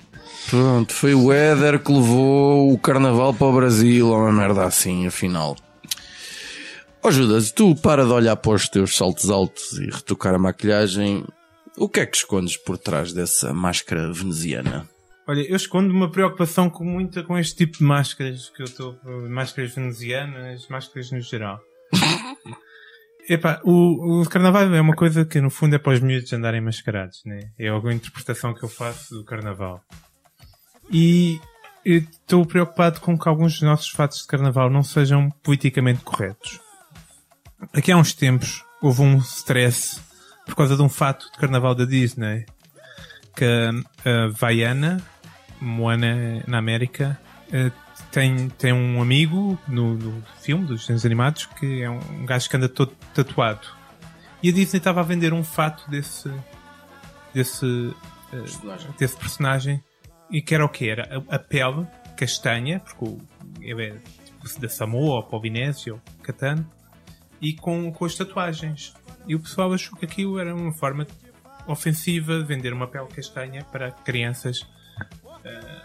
Pronto, 0.48 0.92
foi 0.94 1.14
o 1.14 1.30
Éder 1.30 1.78
que 1.80 1.92
levou 1.92 2.72
o 2.72 2.78
carnaval 2.78 3.34
para 3.34 3.46
o 3.46 3.52
Brasil, 3.52 4.08
ou 4.08 4.16
uma 4.18 4.32
merda 4.32 4.64
assim, 4.64 5.06
afinal. 5.06 5.54
Ó 7.02 7.10
Judas, 7.10 7.52
tu 7.52 7.74
para 7.76 8.04
de 8.04 8.10
olhar 8.12 8.36
para 8.36 8.52
os 8.52 8.68
teus 8.68 8.96
saltos 8.96 9.28
altos 9.30 9.72
e 9.78 9.84
retocar 9.90 10.34
a 10.34 10.38
maquilhagem. 10.38 11.24
O 11.80 11.88
que 11.88 12.00
é 12.00 12.04
que 12.04 12.14
escondes 12.14 12.58
por 12.58 12.76
trás 12.76 13.10
dessa 13.14 13.54
máscara 13.54 14.12
veneziana? 14.12 14.86
Olha, 15.26 15.40
eu 15.40 15.56
escondo 15.56 15.94
uma 15.94 16.10
preocupação 16.10 16.68
com 16.68 16.84
muita 16.84 17.22
com 17.22 17.38
este 17.38 17.56
tipo 17.56 17.78
de 17.78 17.84
máscaras 17.84 18.50
que 18.50 18.60
eu 18.60 18.66
estou. 18.66 19.00
Máscaras 19.30 19.74
venezianas, 19.74 20.68
máscaras 20.68 21.10
no 21.10 21.22
geral. 21.22 21.58
Epá, 23.26 23.62
o, 23.64 24.20
o 24.20 24.28
carnaval 24.28 24.64
é 24.74 24.80
uma 24.80 24.94
coisa 24.94 25.24
que 25.24 25.40
no 25.40 25.48
fundo 25.48 25.74
é 25.74 25.78
para 25.78 25.94
os 25.94 26.00
miúdos 26.00 26.30
andarem 26.34 26.60
mascarados, 26.60 27.22
né? 27.24 27.50
É 27.58 27.68
alguma 27.68 27.94
interpretação 27.94 28.52
que 28.52 28.62
eu 28.62 28.68
faço 28.68 29.14
do 29.14 29.24
carnaval. 29.24 29.80
E 30.92 31.40
eu 31.82 32.00
estou 32.00 32.44
preocupado 32.44 33.00
com 33.00 33.18
que 33.18 33.26
alguns 33.26 33.54
dos 33.54 33.62
nossos 33.62 33.88
fatos 33.88 34.18
de 34.18 34.26
carnaval 34.26 34.68
não 34.68 34.82
sejam 34.82 35.30
politicamente 35.42 36.02
corretos. 36.02 36.60
Aqui 37.72 37.90
há 37.90 37.96
uns 37.96 38.12
tempos 38.12 38.62
houve 38.82 39.00
um 39.00 39.16
stress 39.16 40.09
por 40.50 40.56
causa 40.56 40.76
de 40.76 40.82
um 40.82 40.88
fato 40.88 41.30
de 41.30 41.38
carnaval 41.38 41.74
da 41.74 41.84
Disney 41.84 42.44
que 43.34 43.44
a 43.44 44.28
Vaiana, 44.28 45.00
Moana 45.60 46.42
na 46.46 46.58
América, 46.58 47.18
eh, 47.52 47.70
tem, 48.10 48.48
tem 48.50 48.72
um 48.72 49.00
amigo 49.00 49.58
no, 49.68 49.94
no 49.94 50.22
filme 50.40 50.66
dos 50.66 50.80
desenhos 50.80 51.06
animados 51.06 51.46
que 51.46 51.82
é 51.82 51.88
um 51.88 52.26
gajo 52.26 52.50
que 52.50 52.56
anda 52.56 52.68
todo 52.68 52.92
tatuado. 53.14 53.66
E 54.42 54.48
a 54.48 54.52
Disney 54.52 54.78
estava 54.78 55.00
a 55.00 55.04
vender 55.04 55.32
um 55.32 55.44
fato 55.44 55.88
desse 55.88 56.30
desse, 57.32 57.94
eh, 58.32 58.92
desse 58.98 59.16
personagem 59.16 59.82
e 60.30 60.42
que 60.42 60.54
era 60.54 60.64
o 60.64 60.68
que? 60.68 60.88
Era 60.88 61.24
a, 61.28 61.36
a 61.36 61.38
pele 61.38 61.86
castanha, 62.16 62.80
porque 62.80 63.04
o, 63.04 63.18
é 63.62 63.96
tipo 64.24 64.60
da 64.60 64.68
Samoa 64.68 65.16
ou 65.16 65.22
Polinésia 65.22 65.94
ou 65.94 66.00
Catan, 66.22 66.66
e 67.40 67.54
com, 67.54 67.90
com 67.92 68.04
as 68.04 68.14
tatuagens. 68.14 68.92
E 69.30 69.34
o 69.36 69.38
pessoal 69.38 69.72
achou 69.72 69.96
que 69.96 70.04
aquilo 70.04 70.40
era 70.40 70.52
uma 70.52 70.72
forma 70.72 71.06
ofensiva 71.64 72.36
de 72.38 72.42
vender 72.42 72.72
uma 72.72 72.88
pele 72.88 73.06
castanha 73.06 73.62
para 73.62 73.92
crianças 73.92 74.66
eh, 75.44 75.82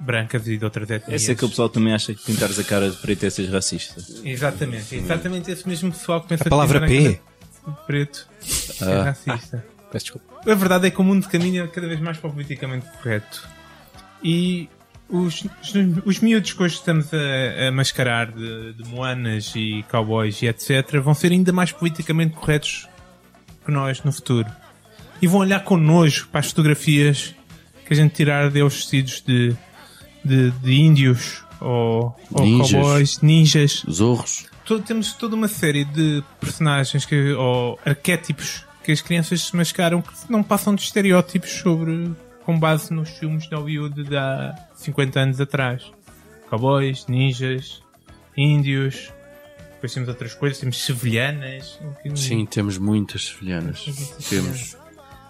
brancas 0.00 0.48
e 0.48 0.56
de 0.56 0.64
outras 0.64 0.88
etnias. 0.88 1.20
Esse 1.20 1.32
é 1.32 1.34
aquele 1.34 1.50
pessoal 1.50 1.68
que 1.68 1.74
também 1.74 1.92
acha 1.92 2.14
que 2.14 2.24
pintares 2.24 2.58
a 2.58 2.64
cara 2.64 2.90
de 2.90 2.96
preto 2.96 3.26
é 3.26 3.28
seres 3.28 3.52
racista. 3.52 4.00
Exatamente, 4.24 4.94
exatamente 4.94 5.50
esse 5.50 5.68
mesmo 5.68 5.92
pessoal 5.92 6.22
que 6.22 6.28
pensa 6.28 6.44
A 6.46 6.48
palavra 6.48 6.80
que 6.80 6.86
pintar 6.86 7.12
P. 7.12 7.20
a 7.20 7.62
cara 7.62 7.76
de 7.76 7.86
preto 7.86 8.28
é 8.80 9.02
racista. 9.02 9.66
Peço 9.92 10.04
desculpa. 10.06 10.50
A 10.50 10.54
verdade 10.54 10.86
é 10.86 10.90
que 10.90 10.98
o 10.98 11.04
mundo 11.04 11.28
caminha 11.28 11.68
cada 11.68 11.86
vez 11.86 12.00
mais 12.00 12.16
para 12.16 12.30
o 12.30 12.32
politicamente 12.32 12.86
correto. 12.86 13.46
E 14.24 14.66
os, 15.08 15.42
os, 15.44 15.72
os 16.04 16.20
miúdos 16.20 16.52
que 16.52 16.62
hoje 16.62 16.74
estamos 16.76 17.06
a, 17.12 17.68
a 17.68 17.72
mascarar 17.72 18.30
de, 18.32 18.72
de 18.74 18.88
moanas 18.88 19.52
e 19.54 19.84
cowboys 19.90 20.40
e 20.42 20.46
etc. 20.46 20.98
vão 21.02 21.14
ser 21.14 21.32
ainda 21.32 21.52
mais 21.52 21.72
politicamente 21.72 22.34
corretos 22.34 22.88
que 23.64 23.70
nós 23.70 24.02
no 24.02 24.12
futuro. 24.12 24.48
E 25.22 25.26
vão 25.26 25.40
olhar 25.40 25.60
com 25.64 25.76
nojo 25.76 26.28
para 26.28 26.40
as 26.40 26.46
fotografias 26.48 27.34
que 27.86 27.92
a 27.92 27.96
gente 27.96 28.14
tirar 28.14 28.50
deles 28.50 28.74
vestidos 28.74 29.22
de, 29.26 29.54
de, 30.24 30.50
de 30.50 30.72
índios 30.74 31.42
ou, 31.60 32.14
ou 32.32 32.44
Ninjas. 32.44 32.70
cowboys, 32.72 33.20
ninjas 33.22 33.82
Zorros? 33.90 34.46
to- 34.64 34.80
temos 34.80 35.12
toda 35.14 35.34
uma 35.36 35.48
série 35.48 35.84
de 35.84 36.22
personagens 36.40 37.06
que, 37.06 37.32
ou 37.32 37.78
arquétipos 37.86 38.64
que 38.84 38.92
as 38.92 39.00
crianças 39.00 39.40
se 39.42 39.56
mascaram 39.56 40.02
que 40.02 40.10
não 40.28 40.42
passam 40.42 40.74
de 40.74 40.82
estereótipos 40.82 41.50
sobre 41.50 42.10
com 42.46 42.58
base 42.58 42.94
nos 42.94 43.10
filmes 43.10 43.46
de 43.48 43.54
Hollywood 43.54 44.04
de 44.04 44.16
há 44.16 44.54
50 44.76 45.20
anos 45.20 45.40
atrás. 45.40 45.82
Cowboys, 46.48 47.06
ninjas, 47.08 47.82
índios, 48.36 49.12
depois 49.74 49.92
temos 49.92 50.08
outras 50.08 50.32
coisas, 50.34 50.58
temos 50.58 50.82
sevilhanas. 50.82 51.78
Sim, 52.14 52.46
temos 52.46 52.78
muitas 52.78 53.26
sevilhanas. 53.26 53.84
Temos. 54.30 54.76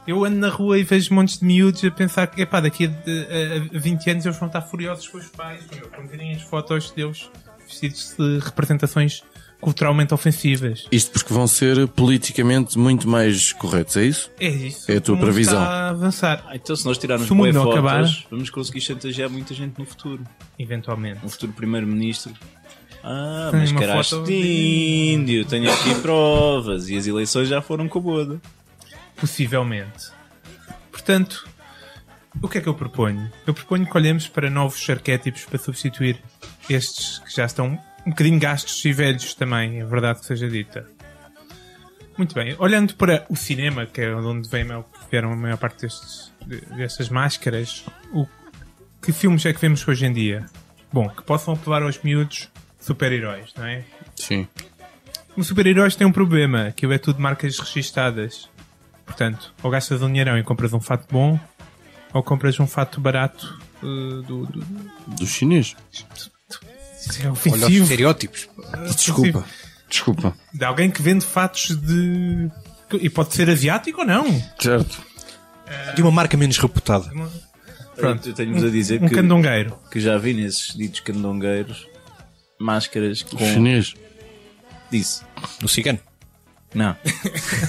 Eu 0.06 0.25
ando 0.25 0.37
na 0.38 0.49
rua 0.50 0.78
e 0.78 0.85
vejo 0.85 1.12
montes 1.14 1.38
de 1.40 1.44
miúdos 1.44 1.82
a 1.85 1.90
pensar 1.90 2.28
que, 2.28 2.42
epá, 2.42 2.61
daqui 2.61 2.85
a, 2.87 2.88
a- 2.90 3.76
a 3.76 3.80
20 3.80 4.11
anos 4.11 4.25
eles 4.26 4.38
vão 4.38 4.46
estar 4.46 4.62
furiosos 4.62 5.08
com 5.08 5.18
os 5.18 5.26
pais, 5.28 5.64
meu, 5.75 5.88
quando 5.88 6.08
virem 6.08 6.32
as 6.32 6.42
fotos 6.42 6.92
deles 6.92 7.28
vestidos 7.66 8.14
de 8.16 8.38
representações 8.38 9.25
culturalmente 9.61 10.13
ofensivas. 10.15 10.87
Isto 10.93 11.13
porque 11.13 11.33
vão 11.33 11.47
ser 11.47 11.87
politicamente 11.89 12.79
muito 12.79 13.09
mais 13.09 13.53
corretos, 13.53 13.97
é 13.97 14.05
isso? 14.05 14.31
É 14.39 14.49
isso. 14.49 14.91
É 14.91 14.97
a 14.97 15.01
tua 15.01 15.17
previsão. 15.17 15.61
Está 15.63 15.73
a 15.75 15.89
avançar, 15.91 16.45
Ah, 16.49 16.55
então 16.57 16.77
se 16.77 16.85
nós 16.85 16.99
tirarmos 16.99 17.27
Se 17.27 17.33
o 17.33 17.37
fotos, 17.37 17.73
acabar- 17.73 18.05
vamos 18.31 18.51
conseguir 18.51 18.81
chantagear 18.81 19.29
muita 19.31 19.55
gente 19.55 19.79
no 19.79 19.85
futuro. 19.85 20.23
eventualmente. 20.59 21.21
Um 21.25 21.29
futuro 21.29 21.53
primeiro-ministro. 21.53 22.33
Ah, 23.03 23.49
Tem 23.53 23.61
mas 23.61 23.73
caraste 23.73 24.15
foto 24.17 24.25
de 24.27 24.43
de- 24.43 25.13
índio, 25.13 25.45
tenho 25.45 25.71
aqui 25.73 25.95
provas. 26.03 26.89
E 26.89 26.97
as 26.97 27.07
eleições 27.07 27.49
já 27.49 27.63
foram 27.63 27.89
com 27.89 27.99
o 27.99 28.03
Boda. 28.03 28.41
Possivelmente. 29.17 30.11
Portanto, 30.91 31.47
o 32.43 32.49
que 32.49 32.59
é 32.59 32.61
que 32.61 32.69
eu 32.69 32.75
proponho? 32.75 33.31
Eu 33.47 33.55
proponho 33.55 33.87
que 33.87 33.97
olhemos 33.97 34.27
para 34.29 34.51
novos 34.51 34.89
arquétipos 34.91 35.45
para 35.45 35.59
substituir 35.59 36.19
estes 36.69 37.19
que 37.21 37.35
já 37.35 37.45
estão 37.47 37.79
um 38.07 38.11
bocadinho 38.11 38.39
gastos 38.39 38.85
e 38.85 38.93
velhos 38.93 39.35
também, 39.35 39.81
é 39.81 39.85
verdade 39.85 40.21
que 40.21 40.27
seja 40.27 40.49
dita. 40.49 40.89
Muito 42.17 42.35
bem, 42.35 42.55
olhando 42.59 42.95
para 42.95 43.27
o 43.29 43.37
cinema, 43.37 43.85
que 43.85 44.01
é 44.01 44.15
onde 44.15 44.49
vem, 44.49 44.65
vieram 45.11 45.33
a 45.33 45.37
maior 45.37 45.59
parte 45.59 45.83
destes, 45.83 46.33
de- 46.47 46.61
destas 46.77 47.09
máscaras, 47.11 47.85
o, 48.13 48.27
que 49.03 49.13
filmes 49.13 49.45
é 49.45 49.53
que 49.53 49.61
vemos 49.61 49.87
hoje 49.87 50.07
em 50.07 50.13
dia? 50.13 50.47
Bom, 50.93 51.09
que 51.09 51.23
possam 51.23 51.53
apelar 51.55 51.83
aos 51.83 52.01
miúdos 52.03 52.49
super-heróis, 52.81 53.53
não 53.57 53.67
é? 53.67 53.85
Sim. 54.15 54.49
Os 55.37 55.49
super-heróis 55.49 55.95
têm 55.95 56.07
um 56.07 56.13
problema, 56.13 56.73
que 56.75 56.87
é 56.87 56.99
tudo 56.99 57.21
marcas 57.21 57.59
registadas. 57.59 58.49
Portanto, 59.05 59.53
ou 59.63 59.71
gastas 59.71 60.01
um 60.01 60.09
dinheirão 60.09 60.39
e 60.39 60.43
compras 60.43 60.73
um 60.73 60.81
fato 60.81 61.07
bom, 61.13 61.39
ou 62.15 62.23
compras 62.23 62.59
um 62.59 62.67
fato 62.67 63.01
barato 63.01 63.61
uh, 63.83 64.23
do, 64.23 64.47
do, 64.47 64.61
Do 65.19 65.27
chinês. 65.27 65.77
Isso 67.09 67.23
é 67.23 67.53
Olha 67.53 67.67
os 67.67 67.73
estereótipos. 67.73 68.49
Desculpa. 68.97 69.45
Desculpa. 69.89 70.37
De 70.53 70.65
alguém 70.65 70.91
que 70.91 71.01
vende 71.03 71.25
fatos 71.25 71.77
de. 71.77 72.51
E 73.01 73.11
pode 73.11 73.35
ser 73.35 73.49
asiático 73.51 74.01
ou 74.01 74.07
não. 74.07 74.43
Certo. 74.59 75.03
De 75.95 76.03
uma 76.03 76.11
marca 76.11 76.37
menos 76.37 76.59
reputada. 76.59 77.11
Pronto. 77.95 78.29
Eu 78.29 78.35
tenho-vos 78.35 78.65
a 78.65 78.69
dizer 78.69 79.03
Um 79.03 79.09
que, 79.09 79.15
candongueiro. 79.15 79.77
que 79.91 80.01
já 80.01 80.19
vi 80.19 80.35
nesses 80.35 80.75
ditos 80.75 81.01
candongueiros 81.01 81.87
máscaras 82.59 83.23
com. 83.23 83.39
Chinês. 83.39 83.95
Disse. 84.91 85.23
No 85.61 85.69
cigano. 85.69 85.99
Não. 86.75 86.97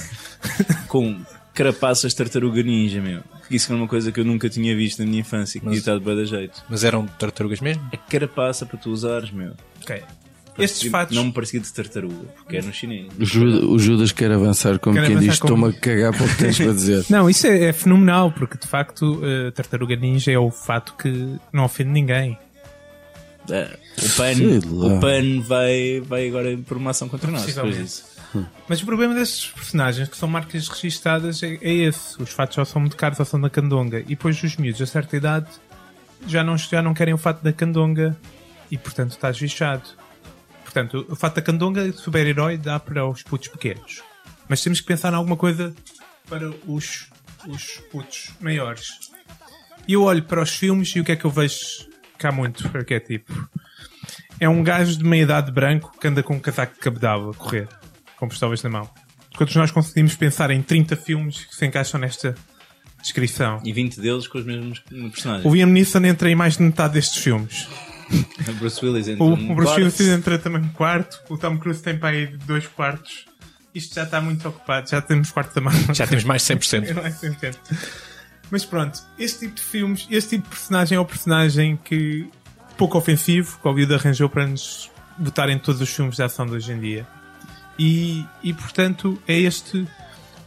com 0.88 1.20
carapaças 1.54 2.14
tartaruga 2.14 2.62
ninja, 2.62 3.00
meu. 3.00 3.22
Isso 3.50 3.72
é 3.72 3.76
uma 3.76 3.88
coisa 3.88 4.12
que 4.12 4.20
eu 4.20 4.24
nunca 4.24 4.48
tinha 4.48 4.76
visto 4.76 4.98
na 4.98 5.06
minha 5.06 5.20
infância, 5.20 5.58
que 5.58 5.64
Mas- 5.66 5.72
tinha 5.74 5.78
estado 5.80 6.00
bem 6.00 6.16
da 6.16 6.24
jeito. 6.24 6.62
Mas 6.68 6.84
eram 6.84 7.06
tartarugas 7.06 7.60
mesmo? 7.60 7.82
É 7.92 7.96
carapaça 7.96 8.66
para 8.66 8.78
tu 8.78 8.90
usares, 8.90 9.30
meu. 9.30 9.52
Ok. 9.82 10.02
Estes 10.58 10.90
fatos. 10.90 11.14
Não 11.16 11.26
me 11.26 11.32
parecia 11.32 11.60
de 11.60 11.72
tartaruga, 11.72 12.26
porque 12.36 12.56
é 12.56 12.62
no 12.62 12.72
chinês. 12.72 13.06
O 13.16 13.24
Judas, 13.24 13.62
o 13.62 13.78
Judas 13.78 14.10
quer 14.10 14.32
avançar 14.32 14.76
como 14.80 14.96
Quer 14.96 15.06
quem 15.06 15.14
avançar 15.16 15.30
diz: 15.30 15.38
como- 15.38 15.68
estou-me 15.68 15.76
a 15.76 15.80
cagar 15.80 16.12
para 16.16 16.26
o 16.26 16.28
que 16.28 16.36
tens 16.36 16.58
para 16.58 16.72
dizer. 16.72 17.04
Não, 17.08 17.30
isso 17.30 17.46
é, 17.46 17.66
é 17.66 17.72
fenomenal, 17.72 18.32
porque 18.32 18.58
de 18.58 18.66
facto 18.66 19.20
a 19.48 19.52
tartaruga 19.52 19.94
ninja 19.94 20.32
é 20.32 20.38
o 20.38 20.50
fato 20.50 20.94
que 21.00 21.36
não 21.52 21.64
ofende 21.64 21.90
ninguém. 21.90 22.36
É, 23.48 23.78
o 23.96 24.00
Sei 24.02 24.34
PAN, 24.34 24.60
lá. 24.68 24.86
o 24.96 25.00
PAN 25.00 25.40
vai, 25.46 26.00
vai 26.04 26.28
agora 26.28 26.58
por 26.66 26.76
uma 26.76 26.90
ação 26.90 27.08
contra 27.08 27.30
nós. 27.30 27.46
Depois 27.46 27.76
Possivelmente. 27.76 28.17
Mas 28.68 28.82
o 28.82 28.86
problema 28.86 29.14
destes 29.14 29.50
personagens 29.50 30.08
que 30.08 30.16
são 30.16 30.28
marcas 30.28 30.68
registadas 30.68 31.42
é, 31.42 31.58
é 31.60 31.72
esse. 31.72 32.20
Os 32.22 32.30
fatos 32.30 32.56
já 32.56 32.64
são 32.64 32.80
muito 32.80 32.96
caros, 32.96 33.18
ou 33.18 33.24
são 33.24 33.40
da 33.40 33.50
candonga. 33.50 34.00
E 34.00 34.10
depois 34.10 34.42
os 34.42 34.56
miúdos, 34.56 34.82
a 34.82 34.86
certa 34.86 35.16
idade, 35.16 35.48
já 36.26 36.44
não, 36.44 36.56
já 36.56 36.82
não 36.82 36.94
querem 36.94 37.14
o 37.14 37.18
fato 37.18 37.42
da 37.42 37.52
candonga 37.52 38.16
e, 38.70 38.76
portanto, 38.76 39.12
estás 39.12 39.38
bichado. 39.38 39.84
Portanto, 40.62 41.06
o 41.08 41.16
fato 41.16 41.36
da 41.36 41.42
candonga, 41.42 41.90
super-herói, 41.92 42.58
dá 42.58 42.78
para 42.78 43.06
os 43.06 43.22
putos 43.22 43.48
pequenos. 43.48 44.02
Mas 44.48 44.62
temos 44.62 44.80
que 44.80 44.86
pensar 44.86 45.12
em 45.12 45.16
alguma 45.16 45.36
coisa 45.36 45.74
para 46.28 46.50
os, 46.66 47.08
os 47.46 47.64
putos 47.90 48.30
maiores. 48.40 49.10
E 49.86 49.94
eu 49.94 50.02
olho 50.02 50.22
para 50.22 50.42
os 50.42 50.50
filmes 50.50 50.94
e 50.94 51.00
o 51.00 51.04
que 51.04 51.12
é 51.12 51.16
que 51.16 51.24
eu 51.24 51.30
vejo 51.30 51.88
cá 52.18 52.30
muito, 52.30 52.68
que 52.84 52.94
é 52.94 53.00
tipo... 53.00 53.48
É 54.40 54.48
um 54.48 54.62
gajo 54.62 54.96
de 54.96 55.04
meia 55.04 55.22
idade 55.22 55.50
branco 55.50 55.92
que 55.98 56.06
anda 56.06 56.22
com 56.22 56.34
um 56.34 56.40
casaco 56.40 56.74
de 56.74 56.80
cabedal 56.80 57.30
a 57.30 57.34
correr, 57.34 57.68
com 58.18 58.28
pistolas 58.28 58.62
na 58.62 58.70
mão. 58.70 58.90
Todos 59.36 59.54
nós 59.54 59.70
conseguimos 59.70 60.16
pensar 60.16 60.50
em 60.50 60.60
30 60.62 60.96
filmes 60.96 61.44
que 61.44 61.54
se 61.54 61.64
encaixam 61.64 62.00
nesta 62.00 62.34
descrição. 63.00 63.60
E 63.64 63.72
20 63.72 64.00
deles 64.00 64.26
com 64.26 64.38
os 64.38 64.44
mesmos 64.44 64.80
personagens. 64.80 65.44
O 65.44 65.54
Liam 65.54 65.68
Neeson 65.68 66.04
entra 66.04 66.30
em 66.30 66.34
mais 66.34 66.56
de 66.56 66.62
metade 66.62 66.94
destes 66.94 67.22
filmes. 67.22 67.68
O 68.48 68.52
Bruce 68.58 68.84
Willis 68.84 69.06
entra 69.08 69.24
O, 69.24 69.36
num 69.36 69.52
o 69.52 69.54
Bruce 69.54 69.74
quarto. 69.74 69.82
Willis 69.82 70.00
entra 70.00 70.38
também 70.38 70.62
no 70.62 70.70
quarto. 70.70 71.20
O 71.28 71.38
Tom 71.38 71.58
Cruise 71.58 71.82
tem 71.82 71.96
para 71.96 72.08
aí 72.10 72.26
dois 72.46 72.66
quartos. 72.66 73.26
Isto 73.74 73.94
já 73.94 74.02
está 74.02 74.20
muito 74.20 74.48
ocupado. 74.48 74.90
Já 74.90 75.00
temos 75.00 75.30
quarto 75.30 75.54
da 75.54 75.60
mão. 75.60 75.72
Já 75.94 76.06
temos 76.06 76.24
mais 76.24 76.44
de 76.44 76.54
100%. 76.54 76.94
Não 76.94 77.06
é 77.06 77.10
100%. 77.10 77.56
Mas 78.50 78.64
pronto, 78.64 78.98
este 79.18 79.40
tipo 79.40 79.54
de 79.56 79.62
filmes, 79.62 80.06
este 80.10 80.30
tipo 80.30 80.44
de 80.44 80.56
personagem 80.56 80.96
é 80.96 81.00
o 81.00 81.04
personagem 81.04 81.76
que 81.84 82.26
pouco 82.78 82.96
ofensivo 82.96 83.58
que 83.60 83.68
o 83.68 83.70
Hollywood 83.70 83.94
arranjou 83.94 84.28
para 84.28 84.46
nos 84.46 84.90
botar 85.18 85.50
em 85.50 85.58
todos 85.58 85.80
os 85.80 85.90
filmes 85.90 86.16
de 86.16 86.22
ação 86.22 86.46
de 86.46 86.52
hoje 86.54 86.72
em 86.72 86.80
dia. 86.80 87.06
E, 87.78 88.24
e 88.42 88.52
portanto 88.52 89.20
é 89.26 89.38
este. 89.38 89.86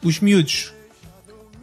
Os 0.04 0.20
miúdos 0.20 0.74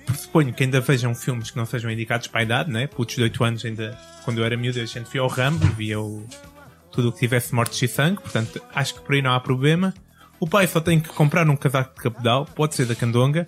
pressuponho 0.06 0.54
que 0.54 0.64
ainda 0.64 0.80
vejam 0.80 1.14
filmes 1.14 1.50
que 1.50 1.56
não 1.56 1.66
sejam 1.66 1.90
indicados 1.90 2.26
para 2.26 2.40
a 2.40 2.42
idade, 2.42 2.70
né? 2.70 2.86
Putos 2.86 3.16
de 3.16 3.22
8 3.22 3.44
anos 3.44 3.64
ainda, 3.64 3.98
quando 4.24 4.38
eu 4.38 4.44
era 4.44 4.56
miúdo, 4.56 4.80
a 4.80 4.84
gente 4.84 5.10
via 5.10 5.22
o 5.22 5.26
Rambo, 5.26 5.66
via 5.74 6.00
o, 6.00 6.26
tudo 6.90 7.08
o 7.08 7.12
que 7.12 7.18
tivesse 7.18 7.54
mortes 7.54 7.80
e 7.82 7.88
sangue, 7.88 8.22
portanto 8.22 8.60
acho 8.74 8.94
que 8.94 9.00
por 9.00 9.14
aí 9.14 9.22
não 9.22 9.32
há 9.32 9.40
problema. 9.40 9.92
O 10.40 10.46
pai 10.46 10.66
só 10.66 10.80
tem 10.80 11.00
que 11.00 11.08
comprar 11.10 11.48
um 11.48 11.56
casaco 11.56 11.94
de 11.94 12.02
cabedal, 12.02 12.46
pode 12.46 12.74
ser 12.74 12.86
da 12.86 12.94
Candonga, 12.94 13.46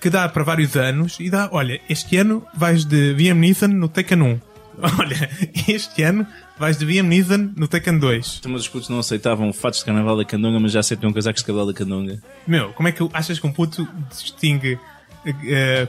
que 0.00 0.10
dá 0.10 0.28
para 0.28 0.42
vários 0.42 0.76
anos 0.76 1.18
e 1.18 1.30
dá, 1.30 1.48
olha, 1.50 1.80
este 1.88 2.16
ano 2.16 2.46
vais 2.54 2.84
de 2.84 3.14
Liam 3.14 3.36
Neeson 3.36 3.68
no 3.68 3.88
Tekken 3.88 4.20
1. 4.20 4.40
Olha, 4.98 5.30
este 5.68 6.02
ano 6.02 6.26
vais 6.58 6.76
de 6.78 6.84
Liam 6.84 7.04
Neeson 7.06 7.52
no 7.56 7.66
Tekken 7.68 7.98
2. 7.98 8.36
Então, 8.40 8.52
Mas 8.52 8.62
os 8.62 8.68
putos 8.68 8.88
não 8.88 8.98
aceitavam 8.98 9.52
fatos 9.52 9.80
de 9.80 9.84
carnaval 9.86 10.16
da 10.16 10.24
Candonga, 10.24 10.58
mas 10.60 10.72
já 10.72 10.80
aceitam 10.80 11.12
casacos 11.12 11.42
de 11.42 11.46
cabelo 11.46 11.66
da 11.72 11.78
Candonga. 11.78 12.22
Meu, 12.46 12.72
como 12.72 12.88
é 12.88 12.92
que 12.92 13.08
achas 13.12 13.38
que 13.38 13.46
um 13.46 13.52
puto 13.52 13.86
distingue 14.10 14.78
eh, 15.26 15.88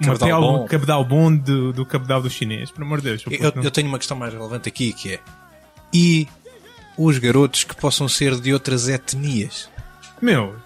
um 0.00 0.04
Cabedal 0.06 0.40
bom. 0.40 0.58
do 0.62 0.64
cabedal 0.68 1.04
bom 1.04 1.34
do, 1.36 1.72
do 1.72 1.86
cabedal 1.86 2.20
do 2.22 2.28
chinês? 2.30 2.70
Por 2.70 2.82
amor 2.82 3.00
de 3.00 3.04
Deus. 3.10 3.24
Eu, 3.30 3.52
não- 3.54 3.62
eu 3.62 3.70
tenho 3.70 3.88
uma 3.88 3.98
questão 3.98 4.16
mais 4.16 4.32
relevante 4.32 4.68
aqui 4.68 4.92
que 4.92 5.14
é. 5.14 5.20
E 5.92 6.28
os 6.98 7.18
garotos 7.18 7.64
que 7.64 7.74
possam 7.74 8.08
ser 8.08 8.38
de 8.40 8.52
outras 8.52 8.88
etnias? 8.88 9.70
Meu, 10.20 10.56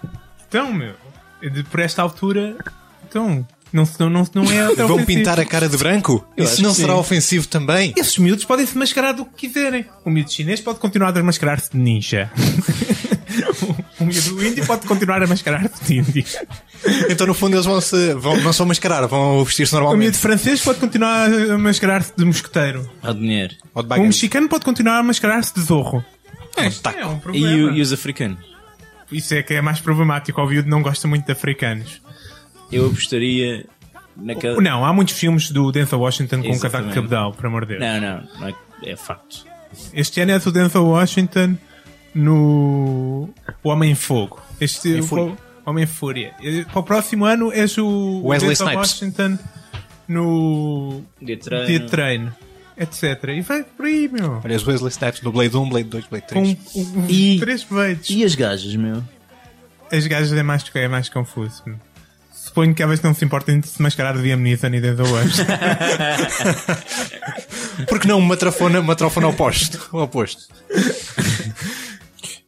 então, 0.47 0.73
meu, 0.73 0.95
por 1.69 1.79
esta 1.79 2.01
altura, 2.01 2.57
então, 3.07 3.45
não, 3.73 3.87
não, 3.99 4.09
não, 4.09 4.27
não 4.35 4.51
é 4.51 4.63
Vão 4.75 4.85
ofensivo. 4.95 5.05
pintar 5.05 5.39
a 5.39 5.45
cara 5.45 5.67
de 5.69 5.77
branco? 5.77 6.25
Eu 6.35 6.45
Isso 6.45 6.61
não 6.61 6.73
será 6.73 6.93
sim. 6.93 6.99
ofensivo 6.99 7.47
também? 7.47 7.93
Esses 7.97 8.17
miúdos 8.17 8.45
podem 8.45 8.65
se 8.65 8.77
mascarar 8.77 9.13
do 9.13 9.25
que 9.25 9.47
quiserem. 9.47 9.85
O 10.05 10.09
miúdo 10.09 10.31
chinês 10.31 10.59
pode 10.59 10.79
continuar 10.79 11.09
a 11.09 11.11
desmascarar-se 11.11 11.71
de 11.71 11.77
ninja. 11.77 12.29
o 13.99 14.05
miúdo 14.05 14.45
índio 14.45 14.65
pode 14.65 14.85
continuar 14.87 15.21
a 15.23 15.27
mascarar-se 15.27 15.83
de 15.85 15.97
índio. 15.99 16.25
Então, 17.09 17.27
no 17.27 17.33
fundo, 17.33 17.55
eles 17.55 17.65
vão 17.65 17.79
se 17.79 18.13
vão, 18.15 18.37
não 18.41 18.51
são 18.53 18.65
mascarar, 18.65 19.05
vão 19.07 19.43
vestir-se 19.43 19.73
O 19.73 19.77
miúdo 19.77 19.89
normalmente. 19.91 20.17
francês 20.17 20.61
pode 20.61 20.79
continuar 20.79 21.29
a 21.31 21.57
mascarar-se 21.57 22.13
de 22.17 22.25
mosqueteiro. 22.25 22.89
Há 23.01 23.13
dinheiro. 23.13 23.53
Ou 23.73 23.83
de 23.83 23.93
O 23.99 24.03
mexicano 24.03 24.49
pode 24.49 24.65
continuar 24.65 24.97
a 24.99 25.03
mascarar-se 25.03 25.53
de 25.53 25.61
zorro. 25.61 26.03
É, 26.57 26.69
taco. 26.69 26.99
é 26.99 27.05
um 27.05 27.15
E, 27.17 27.19
problema. 27.21 27.77
e 27.77 27.81
os 27.81 27.93
africanos? 27.93 28.39
Isso 29.11 29.33
é 29.33 29.43
que 29.43 29.53
é 29.53 29.61
mais 29.61 29.79
problemático. 29.79 30.41
O 30.41 30.47
miúdo 30.47 30.69
não 30.69 30.81
gosta 30.81 31.07
muito 31.07 31.25
de 31.25 31.31
africanos. 31.31 32.01
Eu 32.71 32.87
apostaria 32.87 33.65
naquela. 34.15 34.61
Não, 34.61 34.85
há 34.85 34.93
muitos 34.93 35.13
filmes 35.17 35.51
do 35.51 35.71
Denzel 35.71 35.99
Washington 35.99 36.41
com 36.41 36.49
um 36.51 36.59
casaco 36.59 36.87
de 36.89 36.93
cabedal, 36.95 37.33
por 37.33 37.45
amor 37.45 37.65
de 37.65 37.77
Deus. 37.77 37.81
Não, 37.81 38.01
não, 38.01 38.39
não 38.39 38.47
é, 38.47 38.53
é 38.85 38.95
facto. 38.95 39.45
Este 39.93 40.21
ano 40.21 40.31
é 40.31 40.39
do 40.39 40.51
Denzel 40.51 40.85
Washington 40.85 41.57
no 42.13 43.29
O 43.63 43.69
Homem 43.69 43.91
em 43.91 43.95
Fogo. 43.95 44.41
Este 44.59 44.89
Em 44.97 45.01
Fúria. 45.01 45.37
o 45.65 45.69
Homem 45.69 45.83
em 45.83 45.87
Fúria. 45.87 46.33
Para 46.71 46.79
o 46.79 46.83
próximo 46.83 47.25
ano 47.25 47.51
és 47.51 47.77
o 47.77 48.21
Wesley 48.23 48.49
Denzel 48.49 48.67
Snipes. 48.67 48.91
Washington 48.91 49.39
no 50.07 51.01
Dia 51.21 51.35
de 51.37 51.43
treino. 51.43 51.65
Dia 51.67 51.79
de 51.79 51.87
Treino, 51.89 52.35
etc. 52.77 53.23
E 53.29 53.41
vai 53.41 53.63
por 53.63 53.85
aí, 53.85 54.09
meu. 54.11 54.41
Olha, 54.43 54.55
os 54.57 54.65
Wesley 54.67 54.89
Snipes 54.91 55.21
no 55.21 55.31
Blade 55.31 55.55
1, 55.55 55.69
Blade 55.69 55.89
2, 55.89 56.05
Blade 56.07 56.25
3. 56.27 56.57
Com 56.73 56.79
um, 56.81 57.05
E- 57.07 57.39
três 57.39 57.63
peitos. 57.63 58.09
E 58.09 58.23
as 58.23 58.35
gajas, 58.35 58.75
meu? 58.75 59.01
As 59.91 60.05
gajas 60.07 60.33
é 60.33 60.43
mais, 60.43 60.63
é 60.73 60.87
mais 60.87 61.07
confuso. 61.09 61.63
meu. 61.65 61.77
Suponho 62.51 62.75
que 62.75 62.83
elas 62.83 63.01
não 63.01 63.13
se 63.13 63.23
importem 63.23 63.61
de 63.61 63.67
se 63.69 63.81
mascarar 63.81 64.13
de 64.13 64.21
Liam 64.23 64.35
Neeson 64.37 64.67
e 64.67 64.81
Denzel 64.81 65.05
Washington. 65.09 65.45
Porque 67.87 68.09
não 68.09 68.19
uma 68.19 68.35
trafona, 68.35 68.81
uma 68.81 68.93
trafona 68.93 69.29
oposto? 69.29 69.87
O 69.93 70.01
oposto. 70.01 70.53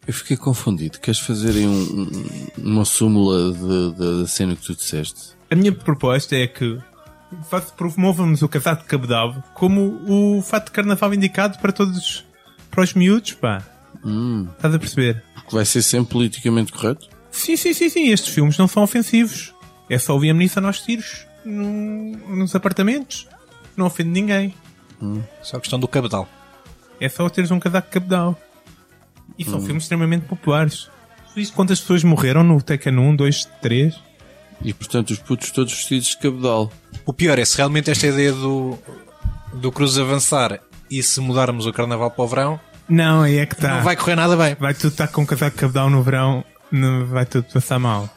Eu 0.06 0.14
fiquei 0.14 0.36
confundido. 0.36 1.00
Queres 1.00 1.22
fazer 1.22 1.52
aí 1.52 1.66
um- 1.66 1.72
um- 1.72 2.48
uma 2.58 2.84
súmula 2.84 3.54
de- 3.54 3.94
de- 3.98 4.22
da 4.24 4.28
cena 4.28 4.58
que 4.58 4.62
tu 4.66 4.76
disseste? 4.76 5.32
A 5.50 5.56
minha 5.56 5.72
proposta 5.72 6.36
é 6.36 6.48
que 6.48 6.78
promovamos 7.78 8.42
o 8.42 8.50
casaco 8.50 8.82
de 8.84 8.90
cabedal 8.90 9.42
como 9.54 10.02
o 10.06 10.42
fato 10.42 10.66
de 10.66 10.72
carnaval 10.72 11.14
indicado 11.14 11.58
para 11.60 11.72
todos, 11.72 12.26
para 12.70 12.84
os 12.84 12.94
miúdos, 12.94 13.32
pá. 13.36 13.64
Estás 14.58 14.76
a 14.76 14.80
perceber? 14.80 15.24
Porque 15.36 15.56
vai 15.56 15.64
ser 15.64 15.82
sempre 15.82 16.12
politicamente 16.12 16.74
correto? 16.74 17.08
Sim, 17.32 17.56
sim, 17.56 17.74
sim, 17.74 17.88
sim. 17.88 18.10
Estes 18.12 18.34
filmes 18.34 18.58
não 18.58 18.68
são 18.68 18.84
ofensivos. 18.84 19.54
É 19.90 19.98
só 19.98 20.16
o 20.16 20.20
Liam 20.20 20.36
Neeson 20.36 20.66
aos 20.66 20.82
tiros 20.82 21.26
num- 21.46 22.18
nos 22.36 22.56
apartamentos. 22.56 23.28
Não 23.76 23.86
ofende 23.86 24.10
ninguém. 24.10 24.54
Só 25.42 25.58
a 25.58 25.60
questão 25.60 25.80
do 25.80 25.88
cabedal. 25.88 26.28
É 27.00 27.10
só 27.10 27.28
teres 27.30 27.52
um 27.52 27.60
casaco 27.60 27.88
de 27.88 27.94
cabedal. 27.94 28.40
E 29.38 29.44
são 29.44 29.60
filmes 29.62 29.84
extremamente 29.84 30.26
populares. 30.26 30.90
Tu 31.30 31.36
viste 31.36 31.54
quantas 31.54 31.82
pessoas 31.82 32.04
morreram 32.04 32.44
no 32.44 32.62
Tekken 32.62 32.98
1, 32.98 33.16
2, 33.16 33.46
3? 33.62 34.00
E 34.64 34.74
portanto 34.74 35.10
os 35.10 35.20
putos 35.20 35.52
todos 35.52 35.74
vestidos 35.74 36.08
de 36.10 36.18
cabedal. 36.18 36.72
O 37.06 37.12
pior 37.12 37.38
é 37.40 37.44
se 37.44 37.58
realmente 37.58 37.90
esta 37.92 38.08
ideia 38.08 38.32
do, 38.32 38.78
do 39.54 39.72
Cruz 39.72 39.98
avançar 39.98 40.60
e 40.90 41.02
se 41.04 41.20
mudarmos 41.20 41.66
o 41.66 41.74
carnaval 41.74 42.12
para 42.12 42.24
o 42.24 42.28
verão, 42.28 42.60
Não, 42.88 43.24
aí 43.24 43.40
é 43.40 43.46
que 43.46 43.56
está. 43.56 43.76
não 43.78 43.84
vai 43.84 43.96
correr 43.98 44.16
nada 44.16 44.38
bem. 44.38 44.56
Vai 44.58 44.74
tudo 44.74 44.90
estar 44.92 45.08
com 45.08 45.24
um 45.24 45.26
casaco 45.26 45.56
de 45.56 45.62
cabedal 45.62 45.90
no 45.90 46.02
verão, 46.04 46.46
vai 47.10 47.26
tudo 47.26 47.46
passar 47.52 47.80
mal. 47.80 48.08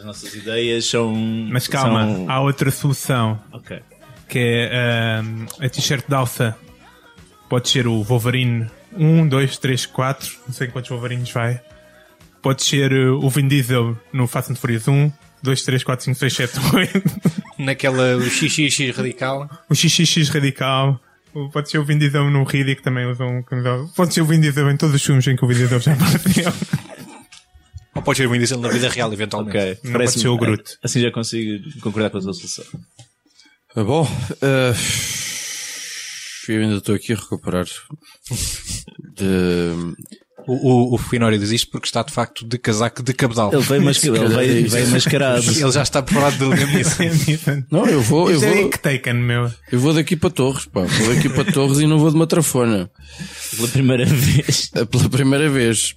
As 0.00 0.06
nossas 0.06 0.34
ideias 0.34 0.86
são. 0.86 1.14
Mas 1.14 1.68
calma, 1.68 2.06
são- 2.06 2.30
há 2.30 2.40
outra 2.40 2.70
solução, 2.70 3.38
Ok. 3.52 3.78
que 4.28 4.38
é 4.38 5.18
ahm, 5.20 5.44
a 5.60 5.68
t-shirt 5.68 6.04
de 6.08 6.14
alça. 6.14 6.56
Pode 7.50 7.68
ser 7.68 7.86
o 7.86 8.02
Wolverine 8.02 8.66
1, 8.96 9.28
2, 9.28 9.58
3, 9.58 9.84
4, 9.86 10.28
não 10.46 10.54
sei 10.54 10.68
quantos 10.68 10.88
Wolverines 10.90 11.30
vai. 11.30 11.60
Pode 12.40 12.62
ser 12.64 12.90
uh, 12.92 13.22
o 13.22 13.28
Vin 13.28 13.46
Diesel 13.46 13.94
no 14.12 14.26
Fast 14.26 14.50
and 14.52 14.56
Furious 14.56 14.88
1, 14.88 15.12
2, 15.42 15.62
3, 15.64 15.84
4, 15.84 16.04
5, 16.06 16.18
6, 16.18 16.32
7, 16.34 16.58
8. 16.74 17.02
Naquela 17.58 18.16
o 18.16 18.22
XXX 18.22 18.96
radical. 18.96 19.50
o 19.68 19.74
XXX 19.74 20.30
Radical. 20.30 20.98
Pode 21.52 21.70
ser 21.70 21.78
o 21.78 21.84
Vin 21.84 21.98
Diesel 21.98 22.28
no 22.30 22.42
Riddick, 22.42 22.82
também 22.82 23.06
um. 23.06 23.42
Pode 23.94 24.14
ser 24.14 24.22
o 24.22 24.24
Vin 24.24 24.40
Diesel 24.40 24.70
em 24.70 24.76
todos 24.76 24.94
os 24.94 25.02
filmes 25.04 25.26
em 25.28 25.36
que 25.36 25.44
o 25.44 25.48
Vin 25.48 25.54
Diesel 25.54 25.78
já 25.80 25.92
apareceu. 25.92 26.52
Ou 28.00 28.02
pode 28.02 28.16
ser 28.16 28.26
o 28.26 28.30
Vin 28.30 28.38
Diesel 28.38 28.58
na 28.58 28.70
vida 28.70 28.88
real, 28.88 29.12
eventualmente. 29.12 29.58
Ok. 29.58 29.78
Não 29.84 30.06
ser 30.06 30.28
o 30.28 30.38
Groot. 30.38 30.78
Assim 30.82 31.00
já 31.00 31.10
consigo 31.10 31.62
concordar 31.82 32.08
com 32.08 32.16
a 32.16 32.20
tua 32.22 32.32
solução. 32.32 32.64
Ah, 33.76 33.84
bom, 33.84 34.08
ah, 34.40 34.72
eu 36.48 36.62
ainda 36.62 36.76
estou 36.78 36.94
aqui 36.94 37.12
a 37.12 37.16
recuperar 37.16 37.66
de. 39.14 39.94
O, 40.46 40.54
o, 40.54 40.94
o 40.94 40.98
Finório 40.98 41.38
diz 41.38 41.50
isto 41.50 41.70
porque 41.70 41.86
está 41.86 42.02
de 42.02 42.10
facto 42.10 42.46
de 42.46 42.56
casaco 42.56 43.02
de 43.02 43.12
cabedal. 43.12 43.52
Ele 43.52 43.62
veio, 43.62 43.82
masca... 43.84 44.06
ele 44.06 44.28
veio, 44.28 44.70
veio 44.70 44.88
mascarado. 44.88 45.44
Ele 45.52 45.70
já 45.70 45.82
está 45.82 46.02
preparado 46.02 46.38
de 46.38 46.44
Liam 46.44 46.68
Neeson. 46.68 47.64
Não, 47.70 47.84
eu 47.86 48.00
vou, 48.00 48.30
eu 48.30 48.42
é 48.42 48.62
vou, 48.62 48.70
Taken, 48.70 49.12
meu. 49.12 49.52
eu 49.70 49.78
vou 49.78 49.92
daqui 49.92 50.16
para 50.16 50.30
Torres, 50.30 50.64
pá. 50.64 50.80
Vou 50.80 51.14
daqui 51.14 51.28
para 51.28 51.52
Torres 51.52 51.78
e 51.80 51.86
não 51.86 51.98
vou 51.98 52.08
de 52.08 52.16
uma 52.16 52.26
trafona. 52.26 52.90
Pela 53.54 53.68
primeira 53.68 54.06
vez. 54.06 54.70
É 54.74 54.86
Pela 54.86 55.10
primeira 55.10 55.50
vez. 55.50 55.94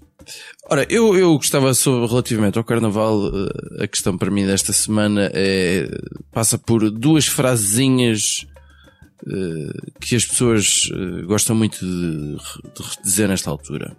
Ora, 0.69 0.85
eu, 0.89 1.15
eu 1.15 1.35
gostava 1.35 1.73
sobre 1.73 2.07
relativamente 2.07 2.57
ao 2.57 2.63
Carnaval, 2.63 3.27
eh, 3.27 3.83
a 3.83 3.87
questão 3.87 4.17
para 4.17 4.31
mim 4.31 4.45
desta 4.45 4.71
semana 4.71 5.29
é, 5.33 5.87
passa 6.31 6.57
por 6.57 6.89
duas 6.89 7.27
frasezinhas 7.27 8.45
eh, 9.27 9.91
que 10.01 10.15
as 10.15 10.25
pessoas 10.25 10.89
eh, 10.91 11.21
gostam 11.23 11.55
muito 11.55 11.79
de, 11.79 12.35
de 12.35 13.01
dizer 13.03 13.27
nesta 13.27 13.49
altura. 13.49 13.95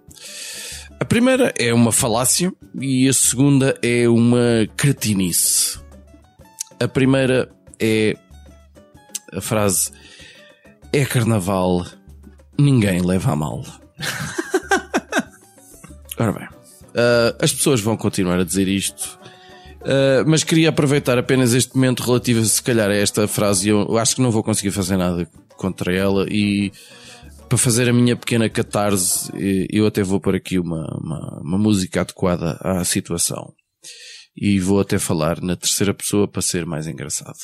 A 1.01 1.05
primeira 1.05 1.53
é 1.59 1.73
uma 1.73 1.93
falácia 1.93 2.53
e 2.79 3.09
a 3.09 3.13
segunda 3.13 3.79
é 3.83 4.09
uma 4.09 4.69
cretinice. 4.77 5.79
A 6.79 6.87
primeira 6.87 7.51
é 7.81 8.17
a 9.33 9.41
frase 9.41 9.91
é 10.93 11.05
carnaval, 11.05 11.87
ninguém 12.59 13.01
leva 13.01 13.33
a 13.33 13.37
mal. 13.37 13.65
Ora 16.19 16.33
bem, 16.33 16.49
ah, 16.95 17.37
as 17.41 17.53
pessoas 17.53 17.81
vão 17.81 17.97
continuar 17.97 18.39
a 18.39 18.45
dizer 18.45 18.69
isto, 18.69 19.19
ah, 19.85 20.25
mas 20.27 20.45
queria 20.45 20.71
aproveitar 20.71 21.19
apenas 21.19 21.53
este 21.53 21.75
momento 21.75 22.03
relativo, 22.03 22.45
se 22.45 22.63
calhar, 22.63 22.91
a 22.91 22.95
esta 22.95 23.29
frase. 23.29 23.69
Eu 23.69 23.99
acho 23.99 24.17
que 24.17 24.23
não 24.23 24.31
vou 24.31 24.43
conseguir 24.43 24.71
fazer 24.71 24.97
nada 24.97 25.29
contra 25.57 25.95
ela 25.95 26.27
e 26.29 26.73
para 27.49 27.59
fazer 27.59 27.89
a 27.89 27.93
minha 27.93 28.17
pequena 28.17 28.49
catarse, 28.49 29.31
eh, 29.35 29.67
eu 29.71 29.87
até 29.87 30.03
vou 30.03 30.21
pôr 30.21 30.35
aqui 30.35 30.59
uma, 30.59 30.87
uma, 31.01 31.41
uma 31.43 31.59
música 31.59 32.01
adequada 32.01 32.59
à 32.61 32.85
situação. 32.85 33.53
E 34.37 34.59
vou 34.59 34.81
até 34.81 34.99
falar 34.99 35.41
na 35.41 35.55
terceira 35.55 35.95
pessoa 35.95 36.27
para 36.27 36.43
ser 36.43 36.67
mais 36.67 36.89
engraçado. 36.89 37.39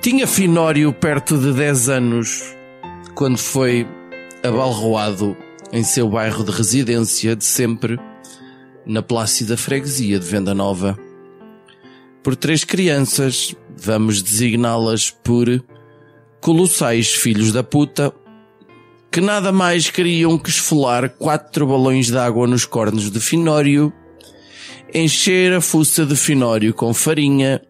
Tinha 0.00 0.26
Finório 0.26 0.92
perto 0.92 1.38
de 1.38 1.52
10 1.52 1.88
anos 1.88 2.42
quando 3.14 3.38
foi 3.38 3.86
abalroado 4.42 5.36
em 5.72 5.82
seu 5.82 6.08
bairro 6.08 6.44
de 6.44 6.50
residência 6.50 7.36
de 7.36 7.44
sempre, 7.44 7.98
na 8.84 9.02
plácida 9.02 9.56
freguesia 9.56 10.18
de 10.18 10.26
Venda 10.26 10.54
Nova, 10.54 10.98
por 12.22 12.36
três 12.36 12.62
crianças, 12.62 13.54
vamos 13.76 14.22
designá-las 14.22 15.10
por 15.10 15.62
colossais 16.40 17.14
filhos 17.14 17.52
da 17.52 17.64
puta, 17.64 18.12
que 19.10 19.20
nada 19.20 19.50
mais 19.50 19.90
queriam 19.90 20.38
que 20.38 20.50
esfolar 20.50 21.08
quatro 21.10 21.66
balões 21.66 22.06
de 22.06 22.18
água 22.18 22.46
nos 22.46 22.64
cornos 22.64 23.10
de 23.10 23.18
Finório, 23.18 23.92
encher 24.94 25.52
a 25.52 25.60
fuça 25.60 26.06
de 26.06 26.14
Finório 26.14 26.72
com 26.72 26.94
farinha 26.94 27.60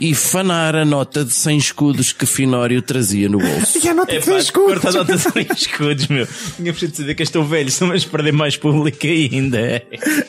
e 0.00 0.14
fanar 0.14 0.74
a 0.74 0.84
nota 0.84 1.24
de 1.24 1.32
100 1.32 1.58
escudos 1.58 2.12
que 2.12 2.26
Finório 2.26 2.80
trazia 2.80 3.28
no 3.28 3.38
bolso. 3.38 3.78
E 3.84 3.88
a 3.88 3.94
nota 3.94 4.18
de 4.18 4.24
pá, 4.24 4.38
escudo. 4.38 4.66
corta 4.66 4.88
a 4.88 4.92
nota 4.92 5.18
sem 5.18 5.46
escudos, 5.54 6.06
meu. 6.08 6.26
Tinha 6.56 6.72
preciso 6.72 6.92
dizer 6.92 7.14
que 7.14 7.22
estou 7.22 7.44
velho, 7.44 7.70
só 7.70 7.86
mas 7.86 8.04
perder 8.04 8.32
mais 8.32 8.56
público 8.56 9.06
ainda. 9.06 9.82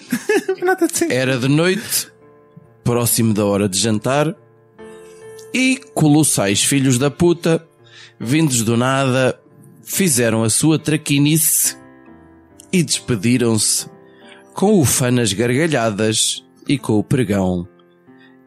Nota 0.64 0.88
de 0.88 1.14
Era 1.14 1.38
de 1.38 1.48
noite, 1.48 2.08
próximo 2.84 3.34
da 3.34 3.46
hora 3.46 3.68
de 3.68 3.78
jantar, 3.78 4.36
e 5.54 5.80
colossais 5.94 6.64
filhos 6.64 6.98
da 6.98 7.12
puta, 7.12 7.66
vindos 8.20 8.64
do 8.64 8.76
nada, 8.78 9.40
fizeram 9.84 10.44
a 10.44 10.50
sua 10.50 10.80
traquinice 10.80 11.78
e 12.72 12.82
despediram-se 12.82 13.88
com 14.54 14.80
ufanas 14.80 15.34
gargalhadas 15.34 16.44
e 16.68 16.78
com 16.78 16.94
o 16.94 17.04
pregão. 17.04 17.68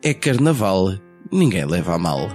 É 0.03 0.15
carnaval, 0.15 0.99
ninguém 1.37 1.65
leva 1.65 1.95
a 1.95 1.99
mal. 1.99 2.29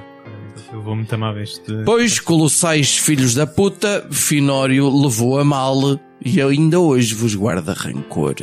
Eu 0.72 0.82
vou-me 0.82 1.06
tomar 1.06 1.36
este. 1.38 1.84
Pois, 1.86 2.20
colossais 2.20 2.98
filhos 2.98 3.34
da 3.34 3.46
puta, 3.46 4.08
Finório 4.12 4.90
levou 4.90 5.40
a 5.40 5.44
mal 5.44 6.00
e 6.24 6.42
ainda 6.42 6.80
hoje 6.80 7.14
vos 7.14 7.36
guarda 7.36 7.74
rancor. 7.74 8.36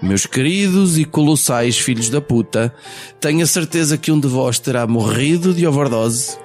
Meus 0.00 0.24
queridos 0.24 0.96
e 0.96 1.04
colossais 1.04 1.78
filhos 1.78 2.08
da 2.08 2.20
puta, 2.20 2.72
tenho 3.20 3.42
a 3.42 3.46
certeza 3.46 3.98
que 3.98 4.12
um 4.12 4.20
de 4.20 4.28
vós 4.28 4.58
terá 4.58 4.86
morrido 4.86 5.52
de 5.52 5.66
overdose, 5.66 6.38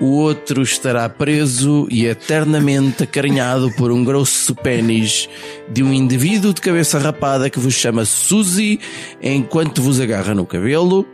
o 0.00 0.12
outro 0.12 0.62
estará 0.62 1.06
preso 1.10 1.86
e 1.90 2.06
eternamente 2.06 3.02
acarinhado 3.02 3.70
por 3.72 3.92
um 3.92 4.02
grosso 4.02 4.54
pênis 4.54 5.28
de 5.70 5.82
um 5.82 5.92
indivíduo 5.92 6.54
de 6.54 6.60
cabeça 6.62 6.98
rapada 6.98 7.50
que 7.50 7.60
vos 7.60 7.74
chama 7.74 8.06
Suzy 8.06 8.80
enquanto 9.22 9.82
vos 9.82 10.00
agarra 10.00 10.34
no 10.34 10.46
cabelo. 10.46 11.06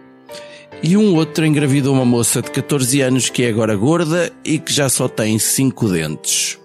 E 0.83 0.97
um 0.97 1.15
outro 1.15 1.45
engravidou 1.45 1.95
uma 1.95 2.05
moça 2.05 2.41
de 2.41 2.51
14 2.51 3.01
anos 3.01 3.29
que 3.29 3.43
é 3.43 3.49
agora 3.49 3.75
gorda 3.75 4.33
e 4.45 4.59
que 4.59 4.73
já 4.73 4.89
só 4.89 5.09
tem 5.09 5.39
5 5.39 5.89
dentes. 5.89 6.59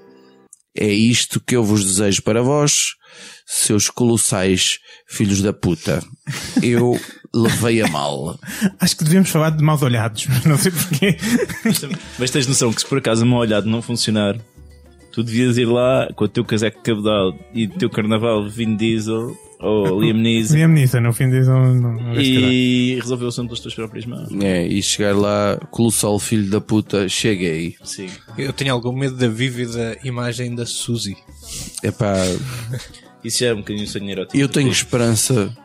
É 0.77 0.87
isto 0.87 1.39
que 1.39 1.55
eu 1.55 1.63
vos 1.63 1.83
desejo 1.83 2.21
para 2.21 2.41
vós, 2.41 2.95
seus 3.45 3.89
colossais 3.89 4.79
filhos 5.07 5.41
da 5.41 5.51
puta. 5.51 6.03
Eu 6.61 6.99
levei 7.33 7.81
a 7.81 7.87
mal. 7.87 8.39
Acho 8.79 8.97
que 8.97 9.03
devíamos 9.03 9.29
falar 9.29 9.51
de 9.51 9.63
maus 9.63 9.81
olhados, 9.81 10.25
mas 10.29 10.45
não 10.45 10.57
sei 10.57 10.71
porquê. 10.71 11.17
Mas 12.19 12.31
tens 12.31 12.47
noção 12.47 12.71
que 12.71 12.81
se 12.81 12.87
por 12.87 12.99
acaso 12.99 13.23
o 13.23 13.27
meu 13.27 13.37
olhado 13.37 13.67
não 13.67 13.81
funcionar, 13.81 14.37
tu 15.11 15.23
devias 15.23 15.57
ir 15.57 15.65
lá 15.65 16.09
com 16.15 16.25
o 16.25 16.27
teu 16.27 16.43
casaco 16.45 16.77
de 16.77 16.83
cabedal 16.83 17.35
e 17.53 17.65
o 17.65 17.69
teu 17.69 17.89
carnaval 17.89 18.47
Vin 18.49 18.75
Diesel 18.75 19.35
ou 19.59 20.01
Liam 20.01 20.17
Neeson 20.17 20.55
Liam 20.55 20.69
Neeson, 20.69 20.99
no 21.01 21.13
fim 21.13 21.29
diz 21.29 21.47
não, 21.47 21.73
não, 21.73 22.13
e 22.19 22.95
resolver 22.95 23.25
o 23.25 23.27
assunto 23.27 23.47
pelas 23.47 23.59
tuas 23.59 23.75
próprias 23.75 24.05
mãos. 24.05 24.29
É, 24.41 24.65
e 24.65 24.81
chegar 24.81 25.15
lá, 25.15 25.59
colossal 25.69 26.17
filho 26.19 26.49
da 26.49 26.59
puta, 26.59 27.07
cheguei. 27.07 27.75
Sim. 27.83 28.09
Eu 28.37 28.53
tenho 28.53 28.73
algum 28.73 28.91
medo 28.91 29.15
da 29.15 29.27
vívida 29.27 29.97
imagem 30.03 30.55
da 30.55 30.65
Suzy. 30.65 31.15
Epá, 31.83 32.15
Isso 33.23 33.39
já 33.39 33.47
é 33.47 33.53
um 33.53 33.57
bocadinho 33.57 33.87
sonho 33.87 34.09
erótico. 34.09 34.37
eu 34.37 34.49
tenho 34.49 34.69
esperança 34.69 35.55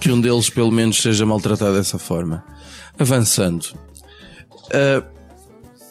que 0.00 0.10
um 0.10 0.20
deles 0.20 0.50
pelo 0.50 0.72
menos 0.72 1.00
seja 1.00 1.24
maltratado 1.24 1.74
dessa 1.74 1.98
forma. 1.98 2.44
Avançando. 2.98 3.66
Ah, 4.72 5.04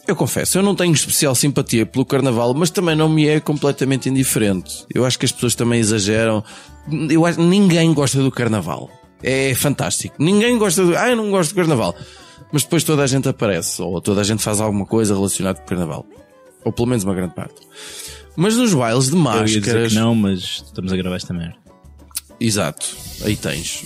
eu 0.07 0.15
confesso, 0.15 0.57
eu 0.57 0.63
não 0.63 0.75
tenho 0.75 0.93
especial 0.93 1.33
simpatia 1.33 1.85
pelo 1.85 2.05
carnaval, 2.05 2.53
mas 2.53 2.69
também 2.69 2.95
não 2.95 3.07
me 3.07 3.27
é 3.27 3.39
completamente 3.39 4.09
indiferente. 4.09 4.85
Eu 4.93 5.05
acho 5.05 5.17
que 5.17 5.25
as 5.25 5.31
pessoas 5.31 5.55
também 5.55 5.79
exageram. 5.79 6.43
Eu 7.09 7.25
acho 7.25 7.41
ninguém 7.41 7.93
gosta 7.93 8.21
do 8.21 8.31
carnaval. 8.31 8.89
É 9.21 9.55
fantástico. 9.55 10.15
Ninguém 10.19 10.57
gosta 10.57 10.83
do. 10.85 10.97
Ah, 10.97 11.09
eu 11.09 11.15
não 11.15 11.31
gosto 11.31 11.51
do 11.51 11.55
carnaval. 11.55 11.95
Mas 12.51 12.63
depois 12.63 12.83
toda 12.83 13.01
a 13.01 13.07
gente 13.07 13.27
aparece, 13.29 13.81
ou 13.81 13.99
toda 14.01 14.21
a 14.21 14.23
gente 14.23 14.43
faz 14.43 14.59
alguma 14.59 14.85
coisa 14.85 15.15
relacionada 15.15 15.59
com 15.59 15.65
o 15.65 15.69
carnaval. 15.69 16.05
Ou 16.65 16.71
pelo 16.71 16.87
menos 16.89 17.03
uma 17.03 17.15
grande 17.15 17.33
parte. 17.33 17.55
Mas 18.35 18.55
nos 18.57 18.73
bailes 18.73 19.09
de 19.09 19.15
máscaras. 19.15 19.93
que 19.93 19.99
não, 19.99 20.13
mas 20.13 20.63
estamos 20.65 20.91
a 20.91 20.97
gravar 20.97 21.15
esta 21.15 21.33
merda. 21.33 21.55
Exato, 22.39 22.85
aí 23.23 23.35
tens. 23.35 23.85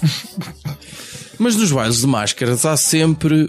Mas 1.37 1.55
nos 1.55 1.71
bailes 1.71 2.01
de 2.01 2.07
máscaras 2.07 2.65
há 2.65 2.75
sempre 2.75 3.47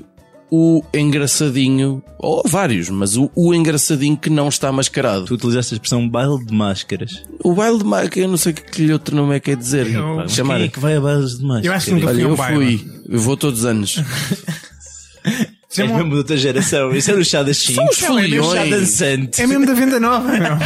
o 0.50 0.82
engraçadinho, 0.94 2.02
ou 2.18 2.42
vários, 2.46 2.88
mas 2.88 3.16
o, 3.16 3.30
o 3.34 3.54
engraçadinho 3.54 4.16
que 4.16 4.30
não 4.30 4.48
está 4.48 4.72
mascarado. 4.72 5.24
Tu 5.26 5.34
utilizaste 5.34 5.74
a 5.74 5.76
expressão 5.76 6.08
baile 6.08 6.44
de 6.44 6.54
máscaras. 6.54 7.22
O 7.44 7.52
baile 7.54 7.78
de 7.78 7.84
máscaras, 7.84 8.16
eu 8.16 8.28
não 8.28 8.36
sei 8.36 8.52
que, 8.54 8.62
que 8.62 8.92
outro 8.92 9.14
nome 9.14 9.36
é 9.36 9.40
que 9.40 9.50
é 9.50 9.56
dizer. 9.56 9.92
Eu- 9.92 10.28
Chamar. 10.28 10.56
Quem 10.56 10.64
é 10.66 10.68
que 10.68 10.80
vai 10.80 10.96
a 10.96 11.00
bailes 11.00 11.38
de 11.38 11.42
máscaras? 11.44 11.64
Eu 11.66 11.72
acho 11.72 11.86
que 11.86 11.92
nunca 11.92 12.06
Olha, 12.06 12.14
fui 12.14 12.24
a 12.24 12.26
um 12.26 12.30
eu 12.30 12.36
baile. 12.36 12.78
fui, 12.78 12.90
eu 13.08 13.20
vou 13.20 13.36
todos 13.36 13.60
os 13.60 13.64
anos. 13.66 14.02
És 15.70 15.86
mesmo 15.92 16.10
de 16.10 16.16
outra 16.16 16.36
geração. 16.36 16.92
Isso 16.94 17.10
era 17.10 17.20
o 17.20 17.24
chá 17.24 17.42
das 17.42 17.58
5. 17.58 17.74
São 17.74 17.84
os 17.88 18.00
Não, 18.00 18.18
é 18.18 18.22
mesmo 18.26 18.42
chá 18.44 18.60
foliões. 18.62 18.70
dançante. 18.80 19.42
É 19.42 19.46
mesmo 19.46 19.66
da 19.66 19.74
venda 19.74 20.00
nova, 20.00 20.32
meu. 20.32 20.56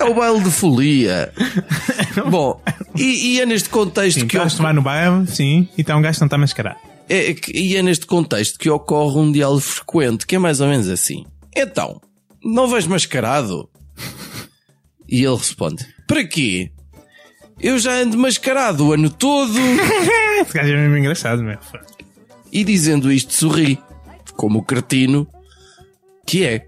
É 0.00 0.04
o 0.10 0.14
baile 0.14 0.40
de 0.42 0.50
folia. 0.50 1.30
Bom, 2.30 2.60
e, 2.96 3.34
e 3.34 3.40
é 3.40 3.46
neste 3.46 3.68
contexto 3.68 4.20
Sim, 4.20 4.26
que 4.26 4.34
estás 4.36 4.52
a 4.52 4.54
eu, 4.54 4.56
tomar 4.56 4.72
no 4.74 4.80
baile, 4.82 5.26
sim, 5.28 5.68
e 5.76 5.82
está 5.82 5.94
um 5.94 6.00
gajo 6.02 6.16
que 6.16 6.22
não 6.22 6.26
está 6.26 6.38
mascarado. 6.38 6.78
É, 7.08 7.34
que- 7.34 7.56
e 7.56 7.76
é 7.76 7.82
neste 7.82 8.06
contexto 8.06 8.58
que 8.58 8.68
ocorre 8.68 9.18
um 9.18 9.30
diálogo 9.30 9.60
frequente, 9.60 10.26
que 10.26 10.34
é 10.36 10.38
mais 10.38 10.60
ou 10.60 10.68
menos 10.68 10.88
assim. 10.88 11.24
Então, 11.54 12.00
não 12.42 12.68
vais 12.68 12.86
mascarado? 12.86 13.68
E 15.08 15.22
ele 15.24 15.36
responde: 15.36 15.86
Para 16.06 16.24
quê? 16.26 16.70
Eu 17.60 17.78
já 17.78 17.92
ando 17.94 18.18
mascarado 18.18 18.86
o 18.88 18.92
ano 18.92 19.08
todo. 19.08 19.52
Esse 20.42 20.52
gajo 20.52 20.72
é 20.72 20.76
mesmo 20.76 20.96
engraçado, 20.98 21.42
meu. 21.42 21.58
E 22.52 22.64
dizendo 22.64 23.10
isto, 23.10 23.32
sorri, 23.32 23.78
como 24.34 24.58
o 24.58 24.62
cretino 24.64 25.26
que 26.26 26.44
é. 26.44 26.66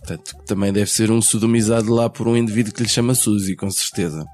Portanto, 0.00 0.34
também 0.46 0.72
deve 0.72 0.90
ser 0.90 1.10
um 1.10 1.22
sodomizado 1.22 1.92
lá 1.94 2.10
por 2.10 2.26
um 2.26 2.36
indivíduo 2.36 2.72
que 2.74 2.82
lhe 2.82 2.88
chama 2.88 3.14
Suzy, 3.14 3.54
com 3.54 3.70
certeza. 3.70 4.24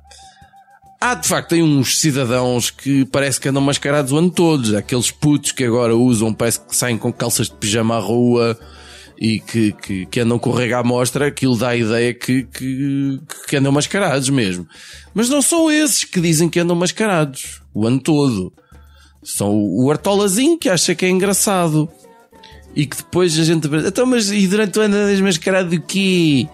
Há 1.06 1.14
de 1.14 1.28
facto 1.28 1.54
aí 1.54 1.62
uns 1.62 2.00
cidadãos 2.00 2.68
que 2.68 3.04
parece 3.04 3.38
que 3.38 3.48
andam 3.48 3.62
mascarados 3.62 4.10
o 4.10 4.16
ano 4.16 4.28
todo. 4.28 4.76
Aqueles 4.76 5.08
putos 5.08 5.52
que 5.52 5.62
agora 5.62 5.94
usam, 5.94 6.34
parece 6.34 6.58
que 6.58 6.74
saem 6.74 6.98
com 6.98 7.12
calças 7.12 7.48
de 7.48 7.54
pijama 7.54 7.94
à 7.94 8.00
rua 8.00 8.58
e 9.16 9.38
que, 9.38 9.70
que, 9.70 10.06
que 10.06 10.18
andam 10.18 10.36
com 10.36 10.50
rega 10.50 10.80
à 10.80 10.82
mostra. 10.82 11.28
Aquilo 11.28 11.56
dá 11.56 11.68
a 11.68 11.76
ideia 11.76 12.12
que, 12.12 12.42
que, 12.42 13.20
que 13.48 13.56
andam 13.56 13.70
mascarados 13.70 14.28
mesmo. 14.30 14.66
Mas 15.14 15.28
não 15.28 15.40
são 15.40 15.70
esses 15.70 16.02
que 16.02 16.20
dizem 16.20 16.48
que 16.48 16.58
andam 16.58 16.74
mascarados 16.74 17.62
o 17.72 17.86
ano 17.86 18.00
todo. 18.00 18.52
São 19.22 19.54
o 19.54 19.88
Artolazinho 19.88 20.58
que 20.58 20.68
acha 20.68 20.92
que 20.92 21.06
é 21.06 21.08
engraçado. 21.08 21.88
E 22.74 22.84
que 22.84 22.96
depois 22.96 23.38
a 23.38 23.44
gente 23.44 23.68
então, 23.86 24.06
mas 24.06 24.32
e 24.32 24.44
durante 24.48 24.76
o 24.76 24.82
ano 24.82 24.96
andas 24.96 25.20
mascarado 25.20 25.70
do 25.70 25.80
quê? 25.80 26.48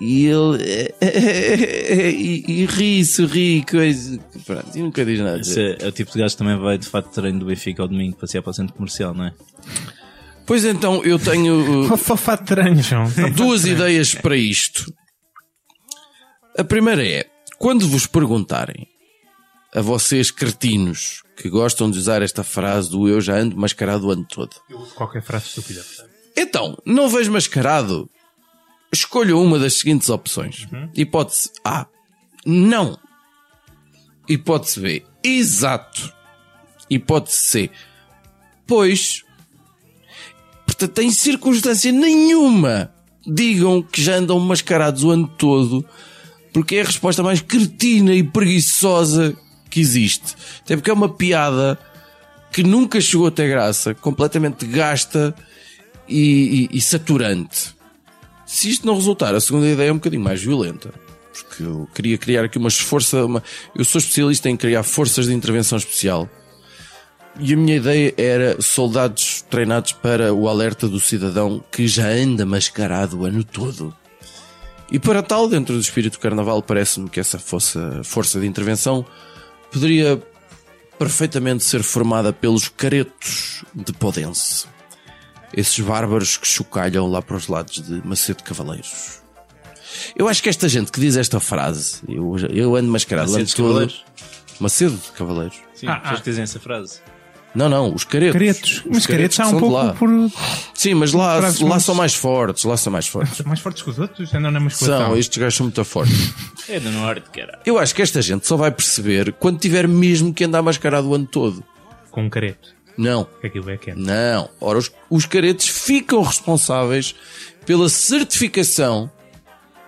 E 0.00 0.24
ele 0.24 0.94
e, 2.16 2.62
e 2.62 2.66
ri, 2.66 3.04
sorri, 3.04 3.64
coisa. 3.70 4.18
Pronto, 4.46 4.66
e 4.74 4.80
nunca 4.80 5.04
diz 5.04 5.20
nada. 5.20 5.40
Esse 5.40 5.60
é, 5.60 5.76
é 5.80 5.88
o 5.88 5.92
tipo 5.92 6.10
de 6.10 6.18
gajo 6.18 6.34
que 6.34 6.38
também 6.38 6.58
vai 6.58 6.78
de 6.78 6.86
fato 6.86 7.08
de 7.08 7.14
treino 7.14 7.40
do 7.40 7.46
Benfica 7.46 7.82
ao 7.82 7.88
domingo 7.88 8.16
passear 8.16 8.42
para 8.42 8.50
o 8.50 8.54
centro 8.54 8.74
comercial, 8.74 9.12
não 9.12 9.26
é? 9.26 9.34
Pois 10.46 10.64
então, 10.64 11.04
eu 11.04 11.18
tenho 11.18 11.84
uh, 11.92 11.96
fato 11.98 12.42
estranho, 12.42 12.82
João. 12.82 13.04
Duas 13.36 13.66
ideias 13.66 14.14
para 14.14 14.36
isto. 14.36 14.92
A 16.58 16.64
primeira 16.64 17.06
é, 17.06 17.26
quando 17.58 17.86
vos 17.86 18.06
perguntarem 18.06 18.88
a 19.74 19.80
vocês 19.80 20.30
cretinos 20.30 21.22
que 21.36 21.48
gostam 21.48 21.90
de 21.90 21.98
usar 21.98 22.22
esta 22.22 22.42
frase 22.42 22.90
do 22.90 23.06
eu 23.06 23.20
já 23.20 23.36
ando 23.36 23.56
mascarado 23.56 24.06
o 24.06 24.10
ano 24.10 24.26
todo. 24.28 24.50
Eu 24.68 24.78
uso 24.78 24.94
Qualquer 24.94 25.22
frase 25.22 25.46
estúpida. 25.46 25.84
Então, 26.36 26.76
não 26.84 27.08
vejo 27.08 27.30
mascarado? 27.30 28.10
Escolha 28.92 29.36
uma 29.36 29.58
das 29.58 29.74
seguintes 29.74 30.08
opções. 30.08 30.66
Hipótese 30.94 31.50
A. 31.64 31.86
Não. 32.44 32.98
Hipótese 34.28 34.80
B. 34.80 35.02
Exato. 35.22 36.12
Hipótese 36.88 37.36
C. 37.38 37.70
Pois. 38.66 39.22
Portanto, 40.66 40.98
em 41.00 41.10
circunstância 41.10 41.92
nenhuma 41.92 42.92
digam 43.26 43.82
que 43.82 44.02
já 44.02 44.14
andam 44.16 44.38
mascarados 44.40 45.04
o 45.04 45.10
ano 45.10 45.28
todo, 45.28 45.84
porque 46.52 46.76
é 46.76 46.80
a 46.80 46.84
resposta 46.86 47.22
mais 47.22 47.40
cretina 47.40 48.14
e 48.14 48.22
preguiçosa 48.24 49.36
que 49.68 49.78
existe. 49.80 50.34
Até 50.64 50.74
porque 50.76 50.90
é 50.90 50.94
uma 50.94 51.08
piada 51.08 51.78
que 52.50 52.62
nunca 52.62 53.00
chegou 53.00 53.26
a 53.26 53.30
ter 53.30 53.48
graça, 53.48 53.94
completamente 53.94 54.64
gasta 54.66 55.34
e, 56.08 56.68
e- 56.72 56.78
e 56.78 56.80
saturante. 56.80 57.74
Se 58.50 58.68
isto 58.68 58.84
não 58.84 58.96
resultar, 58.96 59.32
a 59.32 59.40
segunda 59.40 59.68
ideia 59.68 59.90
é 59.90 59.92
um 59.92 59.98
bocadinho 59.98 60.24
mais 60.24 60.42
violenta. 60.42 60.92
Porque 61.32 61.62
eu 61.62 61.88
queria 61.94 62.18
criar 62.18 62.44
aqui 62.44 62.58
umas 62.58 62.76
forças. 62.76 63.24
Uma... 63.24 63.44
Eu 63.76 63.84
sou 63.84 64.00
especialista 64.00 64.50
em 64.50 64.56
criar 64.56 64.82
forças 64.82 65.26
de 65.26 65.32
intervenção 65.32 65.78
especial. 65.78 66.28
E 67.38 67.54
a 67.54 67.56
minha 67.56 67.76
ideia 67.76 68.12
era 68.18 68.60
soldados 68.60 69.42
treinados 69.48 69.92
para 69.92 70.34
o 70.34 70.48
alerta 70.48 70.88
do 70.88 70.98
cidadão 70.98 71.62
que 71.70 71.86
já 71.86 72.08
anda 72.08 72.44
mascarado 72.44 73.20
o 73.20 73.24
ano 73.24 73.44
todo. 73.44 73.96
E 74.90 74.98
para 74.98 75.22
tal, 75.22 75.48
dentro 75.48 75.76
do 75.76 75.80
espírito 75.80 76.14
do 76.14 76.20
carnaval, 76.20 76.60
parece-me 76.60 77.08
que 77.08 77.20
essa 77.20 77.38
força, 77.38 78.02
força 78.02 78.40
de 78.40 78.48
intervenção 78.48 79.06
poderia 79.70 80.20
perfeitamente 80.98 81.62
ser 81.62 81.84
formada 81.84 82.32
pelos 82.32 82.68
caretos 82.68 83.64
de 83.72 83.92
Podense. 83.92 84.66
Esses 85.52 85.78
bárbaros 85.80 86.36
que 86.36 86.46
chocalham 86.46 87.06
lá 87.06 87.20
para 87.20 87.36
os 87.36 87.48
lados 87.48 87.80
de 87.80 88.06
Macedo 88.06 88.42
Cavaleiros. 88.42 89.18
Eu 90.16 90.28
acho 90.28 90.42
que 90.42 90.48
esta 90.48 90.68
gente 90.68 90.92
que 90.92 91.00
diz 91.00 91.16
esta 91.16 91.40
frase, 91.40 91.96
eu, 92.08 92.36
eu 92.52 92.76
ando 92.76 92.90
mascarado 92.90 93.30
o 93.32 93.34
ano 93.34 93.42
Macedo 93.42 93.48
de 93.50 93.56
todo. 93.56 93.66
Cavaleiros? 93.68 94.04
Macedo 94.60 94.96
de 94.96 95.12
Cavaleiros. 95.12 95.58
Sim, 95.74 95.86
Ah, 95.88 95.94
as 95.94 96.00
pessoas 96.00 96.18
ah. 96.18 96.22
que 96.22 96.30
dizem 96.30 96.42
essa 96.44 96.60
frase. 96.60 97.00
Não, 97.52 97.68
não, 97.68 97.92
os 97.92 98.04
caretos. 98.04 98.32
Caretos. 98.32 98.76
Os 98.78 98.90
Mas 98.90 99.06
caretos 99.06 99.40
há 99.40 99.48
um 99.48 99.58
pouco 99.58 99.94
por. 99.96 100.08
Sim, 100.72 100.94
mas 100.94 101.12
lá, 101.12 101.40
lá 101.62 101.80
são 101.80 101.96
mais 101.96 102.14
fortes, 102.14 102.62
lá 102.64 102.76
são 102.76 102.92
mais 102.92 103.08
fortes. 103.08 103.36
São 103.36 103.46
mais 103.46 103.58
fortes 103.58 103.82
que 103.82 103.90
os 103.90 103.98
outros? 103.98 104.32
Andam 104.32 104.52
na 104.52 104.60
musculação. 104.60 105.08
São, 105.08 105.16
estes 105.16 105.36
gajos 105.36 105.56
são 105.56 105.66
muito 105.66 105.84
fortes. 105.84 106.32
É 106.68 106.78
do 106.78 106.90
norte, 106.92 107.28
cara. 107.30 107.58
Eu 107.66 107.76
acho 107.78 107.92
que 107.92 108.02
esta 108.02 108.22
gente 108.22 108.46
só 108.46 108.56
vai 108.56 108.70
perceber 108.70 109.32
quando 109.32 109.58
tiver 109.58 109.88
mesmo 109.88 110.32
que 110.32 110.44
andar 110.44 110.62
mascarado 110.62 111.08
o 111.08 111.14
ano 111.14 111.26
todo. 111.26 111.64
Com 112.12 112.22
um 112.24 112.30
careto. 112.30 112.72
Não, 112.96 113.26
Que 113.40 113.46
aquilo 113.46 113.70
é 113.70 113.76
quente. 113.76 113.98
não. 113.98 114.48
Ora, 114.60 114.78
os, 114.78 114.90
os 115.08 115.24
caretos 115.26 115.68
ficam 115.68 116.22
responsáveis 116.22 117.14
pela 117.64 117.88
certificação 117.88 119.10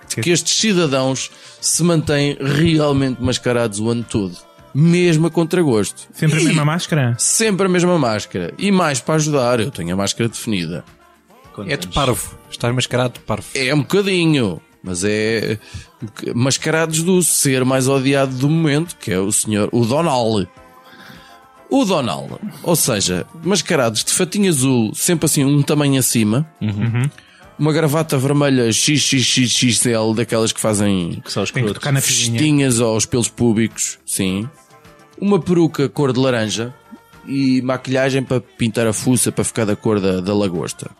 de 0.09 0.17
que 0.17 0.31
estes 0.31 0.55
cidadãos 0.57 1.31
se 1.61 1.83
mantêm 1.83 2.37
realmente 2.41 3.23
mascarados 3.23 3.79
o 3.81 3.89
ano 3.91 4.05
todo. 4.09 4.37
Mesmo 4.75 5.27
a 5.27 5.31
contragosto. 5.31 6.09
Sempre 6.15 6.39
a 6.39 6.43
E 6.43 6.45
mesma 6.47 6.65
máscara? 6.65 7.15
Sempre 7.19 7.67
a 7.67 7.69
mesma 7.69 7.99
máscara. 7.99 8.55
E 8.57 8.71
mais 8.73 9.01
para 9.01 9.17
ajudar, 9.17 9.61
eu 9.61 9.71
tenho 9.71 9.93
a 9.93 9.97
máscara 9.97 10.29
definida. 10.29 10.83
É 11.67 11.77
de 11.77 11.89
parvo. 11.89 12.35
Estás 12.51 12.75
mascarado 12.75 13.15
de 13.15 13.21
parvo. 13.21 13.45
É 13.55 13.75
um 13.75 13.81
bocadinho, 13.81 14.61
mas 14.83 15.05
é 15.05 15.59
mascarados 16.35 17.03
do 17.03 17.23
ser 17.23 17.65
mais 17.67 17.87
odiado 17.89 18.35
do 18.35 18.49
momento, 18.49 18.97
que 18.97 19.13
é 19.13 19.19
o 19.19 19.31
senhor, 19.31 19.69
o 19.73 19.85
Donald. 19.85 20.49
O 21.73 21.87
Donald, 21.87 22.35
ou 22.63 22.77
seja, 22.77 23.27
mascarados 23.43 24.05
de 24.05 24.13
fatinho 24.13 24.51
azul, 24.51 24.93
sempre 24.95 25.25
assim 25.25 25.43
um 25.43 25.63
tamanho 25.63 25.99
acima, 25.99 26.47
uma 27.59 27.73
gravata 27.73 28.19
vermelha 28.19 28.71
XXXXL, 28.71 30.13
daquelas 30.15 30.53
que 30.53 30.61
fazem 30.61 31.23
Que 31.25 31.33
só 31.33 31.43
os 31.43 31.51
festinhas 32.03 32.79
aos 32.79 33.07
pelos 33.07 33.31
públicos, 33.31 33.99
sim. 34.05 34.47
Uma 35.19 35.41
peruca 35.41 35.89
cor 35.89 36.13
de 36.13 36.21
laranja 36.21 36.75
e 37.27 37.63
maquilhagem 37.63 38.23
para 38.23 38.39
pintar 38.39 38.87
a 38.87 38.93
fuça 38.93 39.33
para 39.33 39.43
ficar 39.43 39.65
da 39.65 39.75
cor 39.75 39.99
da, 39.99 40.21
da 40.21 40.35
lagosta. 40.35 40.91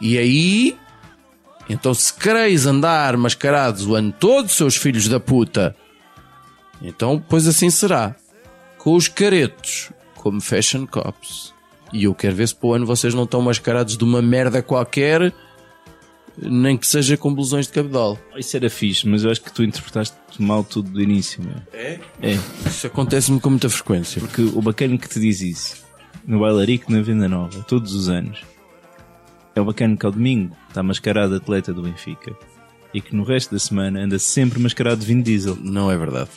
E 0.00 0.16
aí, 0.16 0.74
então 1.68 1.92
se 1.92 2.14
quereis 2.14 2.64
andar 2.64 3.14
mascarados 3.18 3.86
o 3.86 3.94
ano 3.94 4.10
todo, 4.18 4.48
seus 4.48 4.74
filhos 4.74 5.06
da 5.06 5.20
puta, 5.20 5.76
então 6.80 7.22
pois 7.28 7.46
assim 7.46 7.68
será. 7.68 8.16
Com 8.82 8.96
os 8.96 9.06
caretos, 9.06 9.92
como 10.16 10.40
fashion 10.40 10.86
cops. 10.86 11.54
E 11.92 12.02
eu 12.02 12.14
quero 12.16 12.34
ver 12.34 12.48
se 12.48 12.54
para 12.56 12.66
o 12.66 12.74
ano 12.74 12.84
vocês 12.84 13.14
não 13.14 13.22
estão 13.22 13.40
mascarados 13.40 13.96
de 13.96 14.02
uma 14.02 14.20
merda 14.20 14.60
qualquer, 14.60 15.32
nem 16.36 16.76
que 16.76 16.84
seja 16.84 17.16
com 17.16 17.32
blusões 17.32 17.68
de 17.68 17.74
cabedal. 17.74 18.18
Isso 18.36 18.56
era 18.56 18.68
fixe, 18.68 19.06
mas 19.06 19.22
eu 19.22 19.30
acho 19.30 19.40
que 19.40 19.52
tu 19.52 19.62
interpretaste 19.62 20.16
mal 20.36 20.64
tudo 20.64 20.90
do 20.90 21.00
início, 21.00 21.40
meu. 21.44 21.54
É? 21.72 22.00
É, 22.20 22.38
Isso 22.66 22.88
acontece-me 22.88 23.38
com 23.38 23.50
muita 23.50 23.70
frequência. 23.70 24.20
porque 24.20 24.42
o 24.42 24.60
bacana 24.60 24.98
que 24.98 25.08
te 25.08 25.20
diz 25.20 25.40
isso, 25.42 25.84
no 26.26 26.40
bailarico, 26.40 26.90
na 26.90 27.02
Venda 27.02 27.28
Nova, 27.28 27.62
todos 27.62 27.94
os 27.94 28.08
anos, 28.08 28.42
é 29.54 29.60
o 29.60 29.64
bacana 29.64 29.96
que 29.96 30.06
ao 30.06 30.10
domingo 30.10 30.56
está 30.68 30.82
mascarado 30.82 31.36
atleta 31.36 31.72
do 31.72 31.82
Benfica 31.82 32.34
e 32.92 33.00
que 33.00 33.14
no 33.14 33.22
resto 33.22 33.52
da 33.52 33.60
semana 33.60 34.00
anda 34.00 34.18
sempre 34.18 34.58
mascarado 34.58 35.02
de 35.02 35.06
Vin 35.06 35.22
Diesel. 35.22 35.56
Não 35.60 35.88
é 35.88 35.96
verdade. 35.96 36.30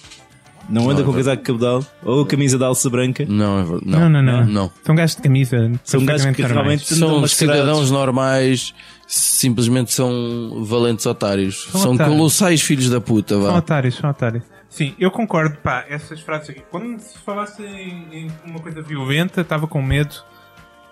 Não 0.68 0.90
anda 0.90 1.04
com 1.04 1.14
casaco 1.14 1.38
de 1.38 1.44
cabedal 1.44 1.86
ou 2.04 2.26
camisa 2.26 2.58
de 2.58 2.64
alça 2.64 2.90
branca. 2.90 3.26
Não 3.28 3.60
é 3.60 3.64
verdade. 3.64 3.86
Não, 3.86 4.10
não, 4.10 4.22
não. 4.22 4.46
não. 4.46 4.72
São 4.84 4.96
gajos 4.96 5.16
de 5.16 5.22
camisa. 5.22 5.72
São 5.84 6.04
gajos 6.06 6.26
que 6.36 6.42
normais. 6.42 6.52
realmente 6.52 6.94
andam 6.96 7.10
São 7.10 7.22
mascarados. 7.22 7.62
cidadãos 7.62 7.92
normais, 7.92 8.74
simplesmente 9.06 9.94
são 9.94 10.64
valentes 10.66 11.06
otários. 11.06 11.68
São 11.72 11.82
São, 11.82 11.94
otários. 11.94 12.16
colossais 12.16 12.62
filhos 12.62 12.90
da 12.90 13.00
puta, 13.00 13.36
São 13.36 13.44
vá. 13.44 13.58
otários, 13.58 13.96
são 13.96 14.10
otários. 14.10 14.44
Sim, 14.70 14.94
eu 15.00 15.10
concordo, 15.12 15.56
pá, 15.58 15.86
essas 15.90 16.20
frases 16.20 16.50
aqui. 16.50 16.62
Quando 16.70 17.00
se 17.00 17.18
falasse 17.20 17.62
em, 17.64 18.08
em 18.26 18.32
uma 18.46 18.60
coisa 18.60 18.82
violenta, 18.82 19.42
estava 19.42 19.68
com 19.68 19.82
medo 19.82 20.16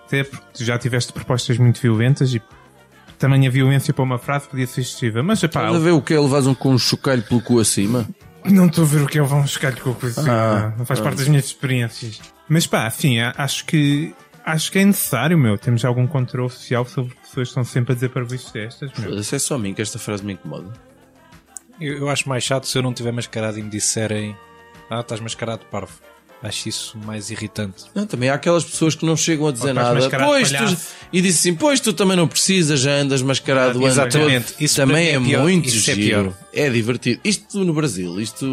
Até 0.06 0.24
porque 0.24 0.44
tu 0.54 0.64
já 0.64 0.78
tiveste 0.78 1.12
propostas 1.12 1.58
muito 1.58 1.80
violentas 1.80 2.32
e 2.34 2.40
também 3.18 3.46
a 3.46 3.50
violência 3.50 3.92
para 3.92 4.02
uma 4.04 4.18
frase 4.18 4.48
podia 4.48 4.66
ser 4.66 4.80
excessiva. 4.82 5.22
Mas, 5.22 5.42
epá, 5.42 5.60
Estás 5.64 5.76
a 5.76 5.84
ver 5.84 5.90
o 5.92 6.00
que 6.00 6.14
é 6.14 6.20
levas 6.20 6.46
um 6.46 6.54
com 6.54 6.70
um 6.72 6.78
chocalho 6.78 7.22
pelo 7.22 7.40
cu 7.42 7.58
acima? 7.58 8.06
Não 8.44 8.66
estou 8.66 8.84
a 8.84 8.86
ver 8.86 9.02
o 9.02 9.06
que 9.06 9.18
é 9.18 9.22
levar 9.22 9.36
um 9.36 9.44
escalho 9.44 9.76
com 9.80 9.90
a 9.92 9.94
coisa. 9.94 10.20
Ah, 10.30 10.72
não 10.76 10.84
faz 10.84 11.00
parte 11.00 11.16
das 11.18 11.28
minhas 11.28 11.46
experiências. 11.46 12.20
Mas 12.48 12.66
pá, 12.66 12.86
enfim, 12.88 13.18
a- 13.20 13.34
acho 13.38 13.64
que 13.64 14.14
acho 14.44 14.70
que 14.70 14.78
é 14.78 14.84
necessário, 14.84 15.38
meu. 15.38 15.56
Temos 15.56 15.84
algum 15.84 16.06
controle 16.06 16.50
social 16.50 16.84
sobre 16.84 17.14
pessoas 17.14 17.48
que 17.48 17.50
estão 17.50 17.64
sempre 17.64 17.92
a 17.92 17.94
dizer 17.94 18.10
para 18.10 18.24
destas, 18.24 18.90
meu. 18.98 19.18
Isso 19.18 19.34
é 19.34 19.38
só 19.38 19.54
a 19.54 19.58
mim 19.58 19.72
que 19.72 19.80
esta 19.80 19.98
frase 19.98 20.22
me 20.24 20.34
incomoda. 20.34 20.70
Eu, 21.80 21.98
eu 21.98 22.08
acho 22.10 22.28
mais 22.28 22.44
chato 22.44 22.66
se 22.66 22.76
eu 22.78 22.82
não 22.82 22.92
tiver 22.92 23.12
mascarado 23.12 23.58
e 23.58 23.62
me 23.62 23.70
disserem 23.70 24.36
Ah, 24.90 25.00
estás 25.00 25.20
mascarado 25.20 25.64
parvo. 25.70 25.92
Acho 26.44 26.68
isso 26.68 26.98
mais 26.98 27.30
irritante. 27.30 27.84
Não, 27.94 28.06
também 28.06 28.28
há 28.28 28.34
aquelas 28.34 28.62
pessoas 28.62 28.94
que 28.94 29.06
não 29.06 29.16
chegam 29.16 29.48
a 29.48 29.52
dizer 29.52 29.72
nada. 29.72 29.98
Pois, 30.10 30.52
tu, 30.52 30.76
e 31.10 31.22
diz 31.22 31.36
assim: 31.36 31.54
Pois 31.54 31.80
tu 31.80 31.94
também 31.94 32.18
não 32.18 32.28
precisas, 32.28 32.80
já 32.80 32.90
andas 32.90 33.22
mascarado 33.22 33.78
ano 33.78 33.86
Exatamente. 33.86 34.52
todo. 34.52 34.62
Isso 34.62 34.76
também 34.76 35.06
é, 35.08 35.12
é 35.14 35.20
pior. 35.20 35.42
muito 35.42 35.66
Isso 35.70 35.90
é 35.90 35.94
giro. 35.94 36.22
pior. 36.24 36.34
É 36.52 36.68
divertido. 36.68 37.18
Isto 37.24 37.64
no 37.64 37.72
Brasil, 37.72 38.20
isto. 38.20 38.44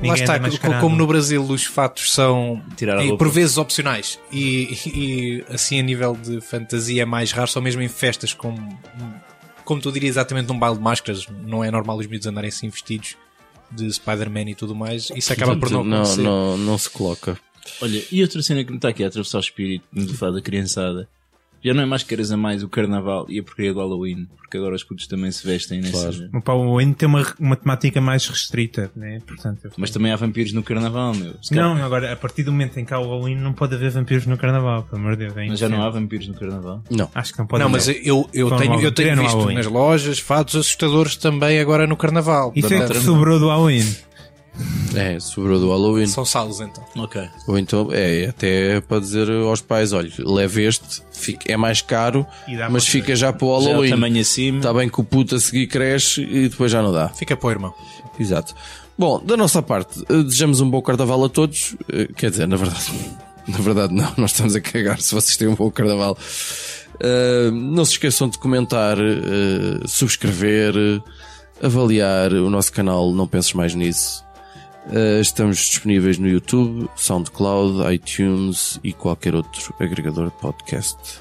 Ninguém 0.00 0.10
Lá 0.10 0.16
está, 0.16 0.38
mascarado. 0.38 0.80
como 0.80 0.96
no 0.96 1.06
Brasil 1.06 1.42
os 1.42 1.64
fatos 1.64 2.12
são 2.14 2.62
Tirar 2.76 2.98
a 2.98 3.04
e, 3.04 3.18
por 3.18 3.28
vezes 3.28 3.58
opcionais 3.58 4.16
e, 4.32 4.78
e 4.86 5.44
assim 5.52 5.80
a 5.80 5.82
nível 5.82 6.16
de 6.16 6.40
fantasia 6.40 7.02
é 7.02 7.04
mais 7.04 7.32
raro, 7.32 7.48
só 7.50 7.60
mesmo 7.60 7.82
em 7.82 7.88
festas 7.88 8.32
como, 8.32 8.78
como 9.64 9.80
tu 9.80 9.90
dirias 9.90 10.12
exatamente 10.12 10.46
num 10.46 10.56
baile 10.58 10.76
de 10.76 10.82
máscaras, 10.82 11.26
não 11.44 11.64
é 11.64 11.70
normal 11.72 11.98
os 11.98 12.06
miúdos 12.06 12.28
andarem 12.28 12.46
assim 12.46 12.68
vestidos 12.68 13.16
de 13.70 13.92
Spider-Man 13.92 14.50
e 14.50 14.54
tudo 14.54 14.74
mais, 14.74 15.10
isso 15.14 15.32
acaba 15.32 15.56
por 15.56 15.70
não 15.70 15.84
não, 15.84 16.02
acontecer. 16.02 16.22
não, 16.22 16.56
não 16.56 16.78
se 16.78 16.90
coloca. 16.90 17.38
Olha, 17.80 18.02
e 18.10 18.22
outra 18.22 18.42
cena 18.42 18.64
que 18.64 18.70
me 18.70 18.78
está 18.78 18.88
aqui 18.88 19.04
a 19.04 19.08
atravessar 19.08 19.38
o 19.38 19.40
espírito, 19.40 19.84
no 19.92 20.14
falar 20.14 20.32
da 20.32 20.40
criançada, 20.40 21.08
já 21.64 21.74
não 21.74 21.82
é 21.82 21.86
máscaras 21.86 22.30
a 22.32 22.36
mais 22.36 22.62
o 22.62 22.68
carnaval 22.68 23.26
e 23.28 23.38
a 23.38 23.42
porcaria 23.42 23.72
do 23.72 23.80
Halloween, 23.80 24.26
porque 24.36 24.56
agora 24.56 24.74
os 24.74 24.84
putos 24.84 25.06
também 25.06 25.30
se 25.30 25.46
vestem 25.46 25.80
nessa. 25.80 26.28
O 26.32 26.40
Paulo 26.40 26.74
Wayne 26.76 26.94
tem 26.94 27.08
uma, 27.08 27.24
uma 27.38 27.56
temática 27.56 28.00
mais 28.00 28.26
restrita, 28.28 28.90
né? 28.96 29.20
Portanto, 29.26 29.60
eu- 29.64 29.70
Mas 29.76 29.90
também 29.90 30.12
há 30.12 30.16
vampiros 30.16 30.52
no 30.52 30.62
carnaval, 30.62 31.14
meu. 31.14 31.34
Se 31.42 31.54
Não, 31.54 31.74
agora, 31.84 32.12
a 32.12 32.16
partir 32.16 32.42
do 32.44 32.52
momento 32.52 32.78
em 32.78 32.84
que 32.84 32.94
há 32.94 32.98
o 32.98 33.02
Halloween, 33.04 33.36
não 33.36 33.52
pode 33.52 33.74
haver 33.74 33.90
vampiros 33.90 34.24
no 34.26 34.36
carnaval, 34.38 34.84
pelo 34.84 35.00
amor 35.02 35.16
de 35.16 35.24
Deus. 35.26 35.36
é 35.36 35.46
Mas 35.48 35.58
já 35.58 35.68
não 35.68 35.82
há 35.82 35.90
vampiros 35.90 36.28
no 36.28 36.34
carnaval. 36.34 36.82
Não. 36.90 37.10
Acho 37.14 37.32
que 37.32 37.38
não 37.38 37.46
pode 37.46 37.60
Não, 37.62 37.68
haver. 37.68 37.76
mas 37.76 37.88
eu, 38.06 38.28
eu 38.32 38.50
tenho, 38.56 38.80
eu 38.80 38.92
tenho 38.92 39.08
Halloween. 39.10 39.24
visto 39.24 39.36
Halloween. 39.36 39.54
nas 39.56 39.66
lojas 39.66 40.18
fatos 40.18 40.56
assustadores 40.56 41.16
também 41.16 41.58
agora 41.60 41.86
no 41.86 41.96
carnaval. 41.96 42.52
Isso 42.54 42.66
é 42.72 42.78
Portanto, 42.78 42.98
que 42.98 43.04
sobrou 43.04 43.38
do 43.38 43.48
Halloween. 43.48 43.84
É, 44.98 45.20
sobrou 45.20 45.58
do 45.60 45.68
Halloween. 45.70 46.06
São 46.06 46.24
salos 46.24 46.60
então. 46.60 46.84
Ok. 46.96 47.22
Ou 47.46 47.58
então, 47.58 47.88
é, 47.92 48.26
até 48.26 48.80
para 48.80 49.00
dizer 49.00 49.30
aos 49.30 49.60
pais: 49.60 49.92
olha, 49.92 50.10
leve 50.18 50.64
este, 50.64 51.02
fica- 51.12 51.50
é 51.52 51.56
mais 51.56 51.80
caro, 51.82 52.26
mas 52.70 52.86
fica 52.86 53.14
já 53.16 53.32
para 53.32 53.46
o 53.46 53.60
Já 53.60 53.66
é 53.66 53.68
o 53.68 53.72
Halloween. 53.72 53.90
tamanho 53.90 54.20
acima. 54.20 54.58
Está 54.58 54.72
bem 54.74 54.88
que 54.88 55.00
o 55.00 55.04
puto 55.04 55.34
a 55.36 55.40
seguir 55.40 55.66
cresce 55.66 56.22
e 56.22 56.48
depois 56.48 56.70
já 56.72 56.82
não 56.82 56.92
dá. 56.92 57.08
Fica 57.10 57.36
para 57.36 57.46
o 57.46 57.50
irmão. 57.50 57.74
Exato. 58.18 58.54
Bom, 58.98 59.22
da 59.24 59.36
nossa 59.36 59.62
parte, 59.62 60.02
eh, 60.08 60.22
desejamos 60.24 60.60
um 60.60 60.68
bom 60.68 60.82
carnaval 60.82 61.24
a 61.24 61.28
todos. 61.28 61.76
Eh, 61.92 62.08
Quer 62.16 62.30
dizer, 62.30 62.48
na 62.48 62.56
verdade, 62.56 62.84
na 63.46 63.58
verdade 63.58 63.94
não, 63.94 64.12
nós 64.16 64.32
estamos 64.32 64.56
a 64.56 64.60
cagar 64.60 65.00
se 65.00 65.14
vocês 65.14 65.36
têm 65.36 65.46
um 65.46 65.54
bom 65.54 65.70
carnaval. 65.70 66.18
Eh, 67.00 67.50
não 67.52 67.84
se 67.84 67.92
esqueçam 67.92 68.28
de 68.28 68.38
comentar, 68.38 68.98
eh, 68.98 69.86
subscrever, 69.86 70.74
eh, 70.76 71.66
avaliar 71.66 72.32
o 72.32 72.50
nosso 72.50 72.72
canal 72.72 73.12
Não 73.12 73.26
Penses 73.28 73.52
Mais 73.52 73.72
Nisso. 73.74 74.24
Eh, 74.90 75.20
estamos 75.20 75.58
disponíveis 75.58 76.18
no 76.18 76.28
YouTube, 76.28 76.88
SoundCloud, 76.96 77.92
iTunes 77.92 78.80
e 78.82 78.92
qualquer 78.92 79.34
outro 79.34 79.74
agregador 79.78 80.30
de 80.30 80.36
podcast. 80.38 81.20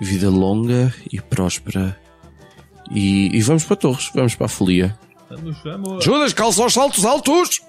Vida 0.00 0.30
longa 0.30 0.94
e 1.12 1.20
próspera. 1.20 1.98
E, 2.90 3.36
e 3.36 3.42
vamos 3.42 3.64
para 3.64 3.76
Torres, 3.76 4.10
vamos 4.14 4.34
para 4.34 4.46
a 4.46 4.48
folia. 4.48 4.98
Vamos, 5.28 5.62
vamos. 5.62 6.04
Judas, 6.04 6.32
calça 6.32 6.62
aos 6.62 6.72
saltos 6.72 7.04
altos! 7.04 7.60